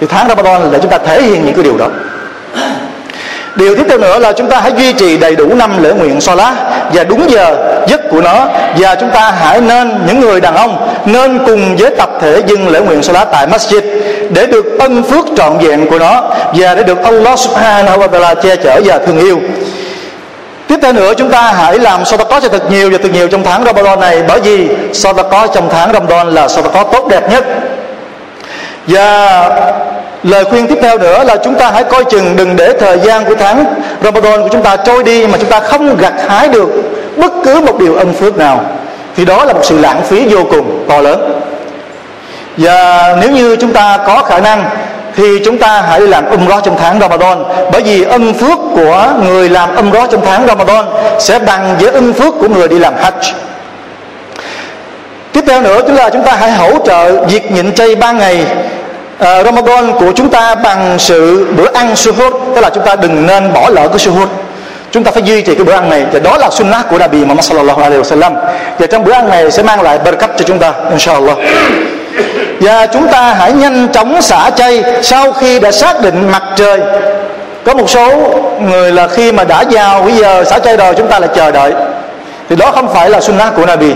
Thì 0.00 0.06
tháng 0.10 0.28
Ramadan 0.28 0.72
là 0.72 0.78
chúng 0.78 0.90
ta 0.90 0.98
thể 0.98 1.22
hiện 1.22 1.44
những 1.44 1.54
cái 1.54 1.64
điều 1.64 1.76
đó. 1.78 1.86
Điều 3.56 3.76
tiếp 3.76 3.84
theo 3.88 3.98
nữa 3.98 4.18
là 4.18 4.32
chúng 4.32 4.48
ta 4.48 4.60
hãy 4.60 4.72
duy 4.76 4.92
trì 4.92 5.16
đầy 5.16 5.36
đủ 5.36 5.54
năm 5.54 5.82
lễ 5.82 5.92
nguyện 5.92 6.20
so 6.20 6.34
lá 6.34 6.54
và 6.92 7.04
đúng 7.04 7.30
giờ 7.30 7.56
giấc 7.88 8.00
của 8.10 8.20
nó. 8.20 8.46
Và 8.78 8.94
chúng 8.94 9.10
ta 9.10 9.30
hãy 9.30 9.60
nên, 9.60 10.00
những 10.06 10.20
người 10.20 10.40
đàn 10.40 10.54
ông, 10.56 10.88
nên 11.04 11.38
cùng 11.46 11.76
với 11.76 11.90
tập 11.90 12.10
thể 12.20 12.42
dừng 12.46 12.68
lễ 12.68 12.80
nguyện 12.80 13.02
so 13.02 13.12
lá 13.12 13.24
tại 13.24 13.46
masjid 13.46 13.80
để 14.30 14.46
được 14.46 14.78
ân 14.78 15.02
phước 15.02 15.24
trọn 15.36 15.58
vẹn 15.58 15.86
của 15.86 15.98
nó 15.98 16.22
và 16.54 16.74
để 16.74 16.82
được 16.82 16.98
Allah 17.04 17.38
subhanahu 17.38 18.00
wa 18.00 18.08
ta'ala 18.08 18.34
che 18.34 18.56
chở 18.56 18.80
và 18.84 18.98
thương 18.98 19.18
yêu. 19.18 19.40
Tiếp 20.68 20.78
theo 20.82 20.92
nữa, 20.92 21.12
chúng 21.16 21.30
ta 21.30 21.42
hãy 21.42 21.78
làm 21.78 22.02
có 22.30 22.40
cho 22.40 22.48
thật 22.48 22.70
nhiều 22.70 22.90
và 22.90 22.98
thật 23.02 23.08
nhiều 23.12 23.28
trong 23.28 23.44
tháng 23.44 23.64
Ramadan 23.64 24.00
này, 24.00 24.22
bởi 24.28 24.40
vì 24.40 24.68
có 25.30 25.46
trong 25.54 25.68
tháng 25.70 25.92
Ramadan 25.92 26.28
là 26.34 26.48
có 26.74 26.84
tốt 26.84 27.08
đẹp 27.08 27.30
nhất. 27.30 27.44
Và 28.86 29.50
lời 30.22 30.44
khuyên 30.44 30.66
tiếp 30.66 30.78
theo 30.82 30.98
nữa 30.98 31.24
là 31.24 31.36
chúng 31.44 31.54
ta 31.54 31.70
hãy 31.70 31.84
coi 31.84 32.04
chừng 32.04 32.36
đừng 32.36 32.56
để 32.56 32.72
thời 32.80 32.98
gian 32.98 33.24
của 33.24 33.34
tháng 33.34 33.64
Ramadan 34.04 34.42
của 34.42 34.48
chúng 34.52 34.62
ta 34.62 34.76
trôi 34.76 35.02
đi 35.02 35.26
mà 35.26 35.38
chúng 35.38 35.50
ta 35.50 35.60
không 35.60 35.96
gặt 35.96 36.14
hái 36.28 36.48
được 36.48 36.68
bất 37.16 37.32
cứ 37.44 37.60
một 37.60 37.78
điều 37.78 37.94
ân 37.94 38.12
phước 38.12 38.36
nào 38.36 38.64
thì 39.16 39.24
đó 39.24 39.44
là 39.44 39.52
một 39.52 39.60
sự 39.62 39.78
lãng 39.78 40.02
phí 40.02 40.28
vô 40.28 40.44
cùng 40.50 40.84
to 40.88 41.00
lớn 41.00 41.40
và 42.56 43.16
nếu 43.20 43.30
như 43.30 43.56
chúng 43.56 43.72
ta 43.72 43.98
có 44.06 44.22
khả 44.22 44.38
năng 44.38 44.64
thì 45.18 45.38
chúng 45.44 45.58
ta 45.58 45.82
hãy 45.88 46.00
làm 46.00 46.30
umrah 46.30 46.64
trong 46.64 46.76
tháng 46.76 47.00
Ramadan 47.00 47.44
bởi 47.72 47.82
vì 47.82 48.02
ân 48.02 48.34
phước 48.34 48.58
của 48.74 49.12
người 49.24 49.48
làm 49.48 49.76
umrah 49.76 50.10
trong 50.10 50.20
tháng 50.24 50.46
Ramadan 50.46 50.84
sẽ 51.18 51.38
bằng 51.38 51.76
với 51.80 51.92
ân 51.92 52.12
phước 52.12 52.34
của 52.40 52.48
người 52.48 52.68
đi 52.68 52.78
làm 52.78 52.94
hajj. 52.94 53.32
Tiếp 55.32 55.40
theo 55.46 55.62
nữa 55.62 55.80
chúng 55.86 55.96
là 55.96 56.10
chúng 56.10 56.24
ta 56.24 56.32
hãy 56.32 56.50
hỗ 56.50 56.78
trợ 56.84 57.24
việc 57.24 57.52
nhịn 57.52 57.74
chay 57.74 57.94
ba 57.94 58.12
ngày 58.12 58.46
uh, 59.22 59.44
Ramadan 59.44 59.92
của 59.98 60.12
chúng 60.16 60.30
ta 60.30 60.54
bằng 60.54 60.98
sự 60.98 61.46
bữa 61.56 61.72
ăn 61.74 61.96
suhoor. 61.96 62.32
Tức 62.54 62.60
là 62.60 62.70
chúng 62.70 62.84
ta 62.84 62.96
đừng 62.96 63.26
nên 63.26 63.52
bỏ 63.52 63.68
lỡ 63.70 63.88
cái 63.88 63.98
suhoor. 63.98 64.28
Chúng 64.90 65.04
ta 65.04 65.10
phải 65.10 65.22
duy 65.22 65.42
trì 65.42 65.54
cái 65.54 65.64
bữa 65.64 65.72
ăn 65.72 65.90
này 65.90 66.06
và 66.12 66.18
đó 66.18 66.36
là 66.38 66.50
sunnah 66.50 66.88
của 66.90 66.98
Nabi 66.98 67.18
Muhammad 67.18 67.44
sallallahu 67.44 67.82
alaihi 67.82 68.02
wasallam. 68.02 68.34
Và 68.78 68.86
trong 68.86 69.04
bữa 69.04 69.12
ăn 69.12 69.28
này 69.28 69.50
sẽ 69.50 69.62
mang 69.62 69.82
lại 69.82 69.98
barakat 69.98 70.30
cho 70.36 70.44
chúng 70.44 70.58
ta 70.58 70.72
inshallah 70.90 71.36
và 72.60 72.86
chúng 72.86 73.08
ta 73.08 73.34
hãy 73.38 73.52
nhanh 73.52 73.88
chóng 73.92 74.22
xả 74.22 74.50
chay 74.50 74.84
sau 75.02 75.32
khi 75.32 75.58
đã 75.58 75.72
xác 75.72 76.02
định 76.02 76.30
mặt 76.32 76.42
trời. 76.56 76.80
Có 77.64 77.74
một 77.74 77.90
số 77.90 78.12
người 78.60 78.92
là 78.92 79.08
khi 79.08 79.32
mà 79.32 79.44
đã 79.44 79.64
vào 79.70 80.02
bây 80.02 80.12
giờ 80.12 80.44
xả 80.44 80.58
chay 80.58 80.76
rồi, 80.76 80.94
chúng 80.96 81.08
ta 81.08 81.18
lại 81.18 81.30
chờ 81.34 81.50
đợi. 81.50 81.72
Thì 82.48 82.56
đó 82.56 82.70
không 82.74 82.94
phải 82.94 83.10
là 83.10 83.20
sunnah 83.20 83.56
của 83.56 83.66
Nabi, 83.66 83.92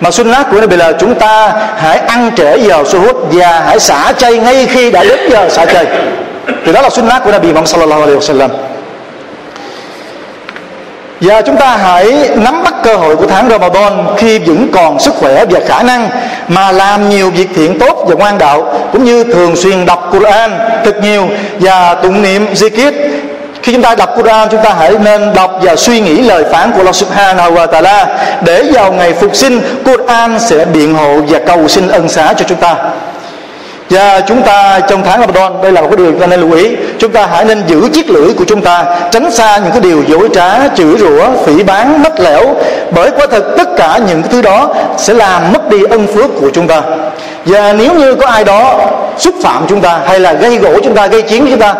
mà 0.00 0.10
sunnah 0.10 0.50
của 0.50 0.60
Nabi 0.60 0.76
là 0.76 0.92
chúng 0.92 1.14
ta 1.14 1.52
hãy 1.76 1.98
ăn 1.98 2.30
trễ 2.36 2.56
giờ 2.56 2.84
suhut 2.86 3.16
và 3.30 3.62
hãy 3.66 3.80
xả 3.80 4.12
chay 4.18 4.38
ngay 4.38 4.66
khi 4.66 4.90
đã 4.90 5.04
đến 5.04 5.30
giờ 5.30 5.48
xả 5.48 5.66
chay. 5.66 5.86
Thì 6.64 6.72
đó 6.72 6.82
là 6.82 6.90
sunnah 6.90 7.24
của 7.24 7.32
Nabi 7.32 7.48
Muhammad 7.48 7.70
sallallahu 7.70 8.00
alaihi 8.00 8.18
wasallam 8.18 8.48
và 11.20 11.42
chúng 11.42 11.56
ta 11.56 11.76
hãy 11.76 12.30
nắm 12.36 12.64
bắt 12.64 12.74
cơ 12.82 12.94
hội 12.94 13.16
của 13.16 13.26
tháng 13.26 13.50
Ramadan 13.50 14.06
khi 14.16 14.38
vẫn 14.38 14.68
còn 14.72 15.00
sức 15.00 15.14
khỏe 15.14 15.44
và 15.50 15.60
khả 15.66 15.82
năng 15.82 16.08
mà 16.48 16.72
làm 16.72 17.08
nhiều 17.08 17.30
việc 17.30 17.48
thiện 17.54 17.78
tốt 17.78 18.04
và 18.08 18.14
ngoan 18.14 18.38
đạo, 18.38 18.74
cũng 18.92 19.04
như 19.04 19.24
thường 19.24 19.56
xuyên 19.56 19.86
đọc 19.86 20.08
Quran 20.12 20.58
thật 20.84 20.96
nhiều 21.02 21.28
và 21.60 21.94
tụng 21.94 22.22
niệm 22.22 22.46
zikir 22.54 22.92
khi 23.66 23.72
chúng 23.72 23.82
ta 23.82 23.94
đọc 23.94 24.10
Quran, 24.16 24.48
chúng 24.50 24.62
ta 24.62 24.74
hãy 24.78 24.92
nên 25.04 25.34
đọc 25.34 25.58
và 25.62 25.76
suy 25.76 26.00
nghĩ 26.00 26.22
lời 26.22 26.44
phán 26.52 26.72
của 26.72 26.78
Allah 26.78 26.94
Subhanahu 26.94 27.54
wa 27.54 27.66
Taala 27.66 28.06
để 28.44 28.62
vào 28.72 28.92
ngày 28.92 29.12
phục 29.12 29.36
sinh, 29.36 29.60
Quran 29.84 30.38
sẽ 30.40 30.64
biện 30.64 30.94
hộ 30.94 31.20
và 31.28 31.38
cầu 31.46 31.68
xin 31.68 31.88
ân 31.88 32.08
xá 32.08 32.32
cho 32.36 32.44
chúng 32.48 32.58
ta 32.58 32.76
và 33.90 34.20
chúng 34.20 34.42
ta 34.42 34.80
trong 34.88 35.02
tháng 35.04 35.20
Ramadan, 35.20 35.52
đây 35.62 35.72
là 35.72 35.80
một 35.80 35.88
cái 35.90 35.96
điều 35.96 36.10
chúng 36.12 36.20
ta 36.20 36.26
nên 36.26 36.40
lưu 36.40 36.52
ý. 36.52 36.76
Chúng 36.98 37.12
ta 37.12 37.26
hãy 37.26 37.44
nên 37.44 37.62
giữ 37.66 37.88
chiếc 37.92 38.10
lưỡi 38.10 38.34
của 38.38 38.44
chúng 38.44 38.62
ta, 38.62 38.84
tránh 39.10 39.30
xa 39.30 39.58
những 39.58 39.70
cái 39.70 39.80
điều 39.80 40.02
dối 40.08 40.28
trá, 40.34 40.68
chửi 40.76 40.98
rủa, 40.98 41.30
phỉ 41.44 41.62
bán 41.62 42.02
mách 42.02 42.20
lẻo 42.20 42.56
bởi 42.90 43.10
quả 43.10 43.26
thật 43.30 43.44
tất 43.56 43.68
cả 43.76 43.98
những 44.06 44.22
cái 44.22 44.32
thứ 44.32 44.42
đó 44.42 44.74
sẽ 44.98 45.14
làm 45.14 45.52
mất 45.52 45.70
đi 45.70 45.78
ân 45.90 46.06
phước 46.06 46.30
của 46.40 46.50
chúng 46.54 46.68
ta. 46.68 46.82
Và 47.44 47.72
nếu 47.72 47.94
như 47.94 48.14
có 48.14 48.26
ai 48.26 48.44
đó 48.44 48.80
xúc 49.18 49.34
phạm 49.42 49.66
chúng 49.68 49.80
ta 49.80 50.00
hay 50.06 50.20
là 50.20 50.32
gây 50.32 50.58
gỗ 50.58 50.80
chúng 50.84 50.94
ta, 50.94 51.06
gây 51.06 51.22
chiến 51.22 51.42
với 51.42 51.50
chúng 51.50 51.60
ta, 51.60 51.74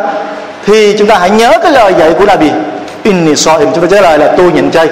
thì 0.67 0.97
chúng 0.99 1.09
ta 1.09 1.19
hãy 1.19 1.31
nhớ 1.31 1.53
cái 1.63 1.73
lời 1.73 1.95
dạy 1.99 2.13
của 2.19 2.25
Nabi 2.27 2.51
inni 3.03 3.37
soim 3.37 3.69
chúng 3.75 3.89
ta 3.89 3.97
trả 3.97 4.01
lời 4.01 4.19
là 4.19 4.33
tôi 4.37 4.53
nhịn 4.53 4.71
chay. 4.71 4.89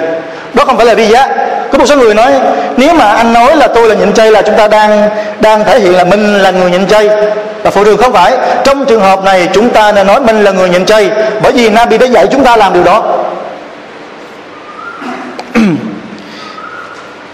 Đó 0.53 0.65
không 0.65 0.77
phải 0.77 0.85
là 0.85 0.95
bi 0.95 1.05
giá 1.05 1.27
có 1.71 1.77
một 1.77 1.85
số 1.85 1.97
người 1.97 2.13
nói, 2.13 2.31
nếu 2.77 2.93
mà 2.93 3.05
anh 3.05 3.33
nói 3.33 3.55
là 3.55 3.67
tôi 3.67 3.89
là 3.89 3.95
nhịn 3.95 4.13
chay 4.13 4.31
là 4.31 4.41
chúng 4.41 4.55
ta 4.55 4.67
đang 4.67 5.09
đang 5.39 5.65
thể 5.65 5.79
hiện 5.79 5.95
là 5.95 6.03
mình 6.03 6.37
là 6.37 6.51
người 6.51 6.71
nhịn 6.71 6.87
chay. 6.87 7.09
Là 7.63 7.71
phụ 7.71 7.83
đường 7.83 7.97
không 7.97 8.13
phải, 8.13 8.33
trong 8.63 8.85
trường 8.85 9.01
hợp 9.01 9.23
này 9.23 9.47
chúng 9.53 9.69
ta 9.69 9.91
nên 9.91 10.07
nói 10.07 10.21
mình 10.21 10.43
là 10.43 10.51
người 10.51 10.69
nhịn 10.69 10.85
chay, 10.85 11.11
bởi 11.43 11.51
vì 11.51 11.69
Nabi 11.69 11.97
đã 11.97 12.05
dạy 12.05 12.27
chúng 12.31 12.43
ta 12.43 12.57
làm 12.57 12.73
điều 12.73 12.83
đó. 12.83 13.03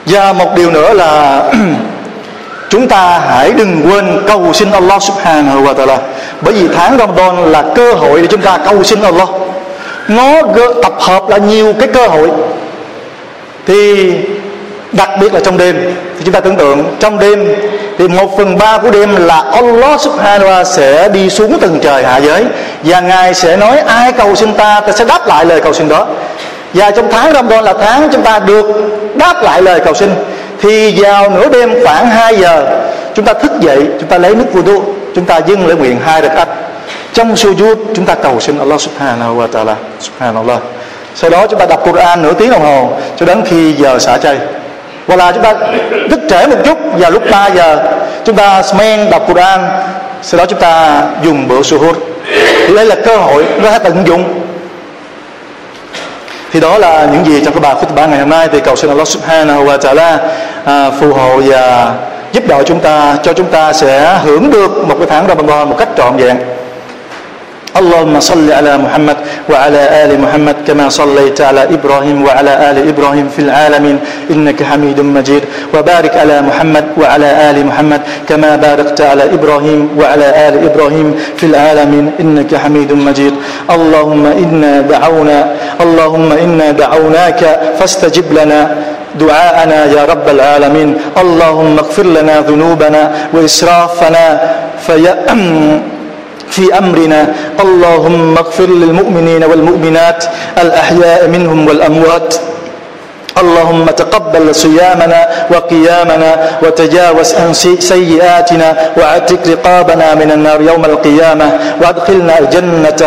Và 0.05 0.33
một 0.33 0.55
điều 0.55 0.71
nữa 0.71 0.93
là 0.93 1.43
chúng 2.69 2.87
ta 2.87 3.21
hãy 3.29 3.51
đừng 3.51 3.81
quên 3.89 4.21
cầu 4.27 4.53
xin 4.53 4.71
Allah 4.71 5.01
subhanahu 5.01 5.63
wa 5.63 5.75
ta'ala, 5.75 5.97
bởi 6.41 6.53
vì 6.53 6.67
tháng 6.75 6.97
Ramadan 6.97 7.51
là 7.51 7.63
cơ 7.75 7.93
hội 7.93 8.21
để 8.21 8.27
chúng 8.27 8.41
ta 8.41 8.57
cầu 8.65 8.83
xin 8.83 9.01
Allah. 9.01 9.27
Nó 10.07 10.41
tập 10.83 10.93
hợp 10.99 11.29
là 11.29 11.37
nhiều 11.37 11.73
cái 11.79 11.87
cơ 11.87 12.07
hội 12.07 12.29
thì 13.65 14.11
đặc 14.91 15.09
biệt 15.19 15.33
là 15.33 15.39
trong 15.39 15.57
đêm, 15.57 15.75
thì 16.17 16.25
chúng 16.25 16.33
ta 16.33 16.39
tưởng 16.39 16.55
tượng 16.55 16.95
trong 16.99 17.19
đêm 17.19 17.55
thì 17.97 18.07
một 18.07 18.37
phần 18.37 18.57
ba 18.57 18.77
của 18.77 18.91
đêm 18.91 19.15
là 19.25 19.43
Allah 19.51 20.01
subhanahu 20.01 20.49
wa 20.49 20.63
sẽ 20.63 21.09
đi 21.09 21.29
xuống 21.29 21.57
từng 21.61 21.79
trời 21.83 22.03
hạ 22.03 22.17
giới 22.17 22.45
và 22.83 22.99
ngài 22.99 23.33
sẽ 23.33 23.57
nói, 23.57 23.79
ai 23.79 24.11
cầu 24.11 24.35
xin 24.35 24.53
ta 24.53 24.81
ta 24.81 24.91
sẽ 24.91 25.05
đáp 25.05 25.27
lại 25.27 25.45
lời 25.45 25.61
cầu 25.61 25.73
xin 25.73 25.89
đó. 25.89 26.07
Và 26.73 26.91
trong 26.91 27.11
tháng 27.11 27.33
Ramadan 27.33 27.63
là 27.63 27.73
tháng 27.73 28.09
chúng 28.11 28.21
ta 28.21 28.39
được 28.39 28.65
đáp 29.15 29.43
lại 29.43 29.61
lời 29.61 29.79
cầu 29.85 29.93
xin. 29.93 30.09
Thì 30.61 31.01
vào 31.01 31.29
nửa 31.29 31.49
đêm 31.49 31.83
khoảng 31.83 32.09
2 32.09 32.35
giờ, 32.35 32.81
chúng 33.15 33.25
ta 33.25 33.33
thức 33.33 33.51
dậy, 33.59 33.87
chúng 33.99 34.09
ta 34.09 34.17
lấy 34.17 34.35
nước 34.35 34.45
wudu 34.53 34.81
chúng 35.15 35.25
ta 35.25 35.37
dâng 35.37 35.67
lễ 35.67 35.75
nguyện 35.75 35.99
hai 36.05 36.21
rakaat. 36.21 36.47
Trong 37.13 37.33
sujud, 37.33 37.75
chúng 37.95 38.05
ta 38.05 38.15
cầu 38.15 38.39
xin 38.39 38.57
Allah 38.59 38.81
subhanahu 38.81 39.41
wa 39.41 39.47
ta'ala, 39.47 39.75
subhanallah 39.99 40.59
sau 41.15 41.29
đó 41.29 41.47
chúng 41.47 41.59
ta 41.59 41.65
đọc 41.65 41.83
Quran 41.85 42.21
nửa 42.21 42.33
tiếng 42.33 42.51
đồng 42.51 42.61
hồ 42.61 42.89
cho 43.15 43.25
đến 43.25 43.41
khi 43.45 43.73
giờ 43.73 43.99
xả 43.99 44.17
chay. 44.17 44.37
Hoặc 45.07 45.15
là 45.15 45.31
chúng 45.31 45.43
ta 45.43 45.53
thức 46.09 46.19
trễ 46.29 46.47
một 46.47 46.57
chút 46.65 46.77
và 46.97 47.09
lúc 47.09 47.23
3 47.31 47.47
giờ 47.47 47.77
chúng 48.25 48.35
ta 48.35 48.61
men 48.77 49.09
đọc 49.09 49.23
Quran 49.27 49.59
sau 50.21 50.37
đó 50.37 50.45
chúng 50.45 50.59
ta 50.59 51.03
dùng 51.23 51.47
bữa 51.47 51.61
suhur 51.61 51.95
thì 52.67 52.75
đây 52.75 52.85
là 52.85 52.95
cơ 52.95 53.17
hội 53.17 53.45
nó 53.63 53.69
hãy 53.69 53.79
tận 53.79 54.03
dụng. 54.07 54.23
Thì 56.51 56.59
đó 56.59 56.77
là 56.77 57.07
những 57.13 57.25
gì 57.25 57.45
trong 57.45 57.53
cái 57.53 57.61
bài 57.61 57.75
khutbah 57.75 58.09
ngày 58.09 58.19
hôm 58.19 58.29
nay. 58.29 58.47
Thì 58.51 58.59
cầu 58.59 58.75
xin 58.75 58.89
Allah 58.89 59.07
subhanahu 59.07 59.65
wa 59.65 59.77
ta'ala 59.77 60.17
à, 60.65 60.91
phù 60.99 61.13
hộ 61.13 61.41
và 61.45 61.93
giúp 62.31 62.47
đỡ 62.47 62.63
chúng 62.65 62.79
ta 62.79 63.17
cho 63.23 63.33
chúng 63.33 63.47
ta 63.47 63.73
sẽ 63.73 64.17
hưởng 64.23 64.51
được 64.51 64.87
một 64.87 64.95
cái 64.99 65.07
tháng 65.09 65.27
Ramadan 65.27 65.69
một 65.69 65.75
cách 65.79 65.89
trọn 65.97 66.17
vẹn. 66.17 66.37
اللهم 67.71 68.19
صل 68.19 68.51
على 68.51 68.77
محمد 68.77 69.17
وعلى 69.49 69.81
آل 70.03 70.21
محمد 70.21 70.55
كما 70.67 70.89
صليت 70.89 71.41
على 71.41 71.63
إبراهيم 71.63 72.23
وعلى 72.25 72.71
آل 72.71 72.77
إبراهيم 72.87 73.29
في 73.35 73.39
العالمين. 73.39 73.99
إنك 74.31 74.63
حميد 74.63 74.99
مجيد. 74.99 75.43
وبارك 75.73 76.17
على 76.17 76.41
محمد 76.41 76.85
وعلى 77.01 77.49
آل 77.49 77.65
محمد 77.65 78.01
كما 78.29 78.55
باركت 78.55 79.01
على 79.01 79.23
إبراهيم 79.23 79.89
وعلى 79.99 80.27
آل 80.47 80.55
إبراهيم 80.69 81.15
في 81.37 81.45
العالمين. 81.45 82.11
إنك 82.19 82.55
حميد 82.55 82.91
مجيد. 82.91 83.33
اللهم 83.71 84.25
إنا 84.25 84.81
دعونا 84.81 85.39
اللهم 85.81 86.31
إنا 86.31 86.71
دعوناك 86.71 87.59
فاستجب 87.79 88.33
لنا 88.33 88.75
دعاءنا 89.15 89.85
يا 89.85 90.05
رب 90.05 90.27
العالمين. 90.29 90.89
اللهم 91.17 91.77
اغفر 91.79 92.05
لنا 92.05 92.35
ذنوبنا 92.39 93.11
وإسرافنا 93.33 94.25
في 94.87 95.07
في 96.51 96.77
أمرنا. 96.77 97.33
اللهم 97.59 98.37
اغفر 98.37 98.69
للمؤمنين 98.69 99.43
والمؤمنات 99.43 100.25
الأحياء 100.63 101.27
منهم 101.27 101.67
والأموات. 101.67 102.35
اللهم 103.41 103.85
تقبل 103.85 104.55
صيامنا 104.55 105.27
وقيامنا 105.53 106.31
وتجاوز 106.63 107.35
عن 107.35 107.53
سيئاتنا 107.79 108.75
واعتق 108.97 109.39
رقابنا 109.47 110.15
من 110.15 110.31
النار 110.31 110.61
يوم 110.61 110.85
القيامة 110.85 111.47
وأدخلنا 111.81 112.39
الجنه 112.39 113.01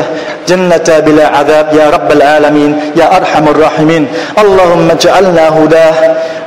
جنة 0.49 0.99
بلا 1.07 1.27
عذاب 1.27 1.69
يا 1.75 1.91
رب 1.91 2.13
العالمين 2.13 2.81
يا 2.97 3.17
أرحم 3.17 3.49
الراحمين. 3.49 4.07
اللهم 4.39 4.91
اجعلنا 4.91 5.49
هداه 5.49 5.95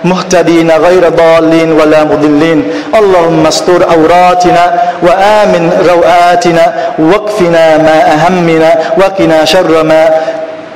مهتدين 0.03 0.71
غير 0.71 1.09
ضالين 1.09 1.71
ولا 1.71 2.03
مضلين. 2.03 2.71
اللهم 2.99 3.47
استر 3.47 3.83
عوراتنا 3.91 4.81
وآمن 5.03 5.63
روآتنا 5.89 6.73
واكفنا 6.99 7.77
ما 7.77 7.97
أهمنا 8.13 8.75
وقنا 8.97 9.45
شر 9.45 9.83
ما 9.83 10.09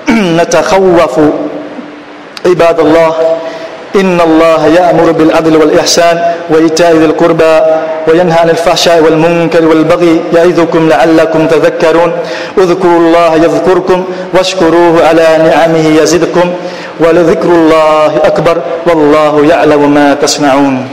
نتخوف 0.39 1.19
عباد 2.45 2.79
الله 2.79 3.13
إن 3.95 4.21
الله 4.21 4.67
يأمر 4.67 5.11
بالعدل 5.11 5.57
والإحسان 5.57 6.15
وإيتاء 6.49 6.95
ذي 6.95 7.05
القربى 7.05 7.59
وينهى 8.07 8.39
عن 8.39 8.49
الفحشاء 8.49 9.03
والمنكر 9.03 9.65
والبغي 9.65 10.21
يعظكم 10.33 10.89
لعلكم 10.89 11.47
تذكرون. 11.47 12.11
اذكروا 12.57 12.99
الله 12.99 13.35
يذكركم 13.35 14.03
واشكروه 14.33 15.07
على 15.07 15.27
نعمه 15.47 16.01
يزدكم 16.01 16.53
ولذكر 16.99 17.49
الله 17.49 18.11
أكبر 18.23 18.57
والله 18.87 19.45
يعلم 19.45 19.93
ما 19.93 20.13
تصنعون. 20.13 20.87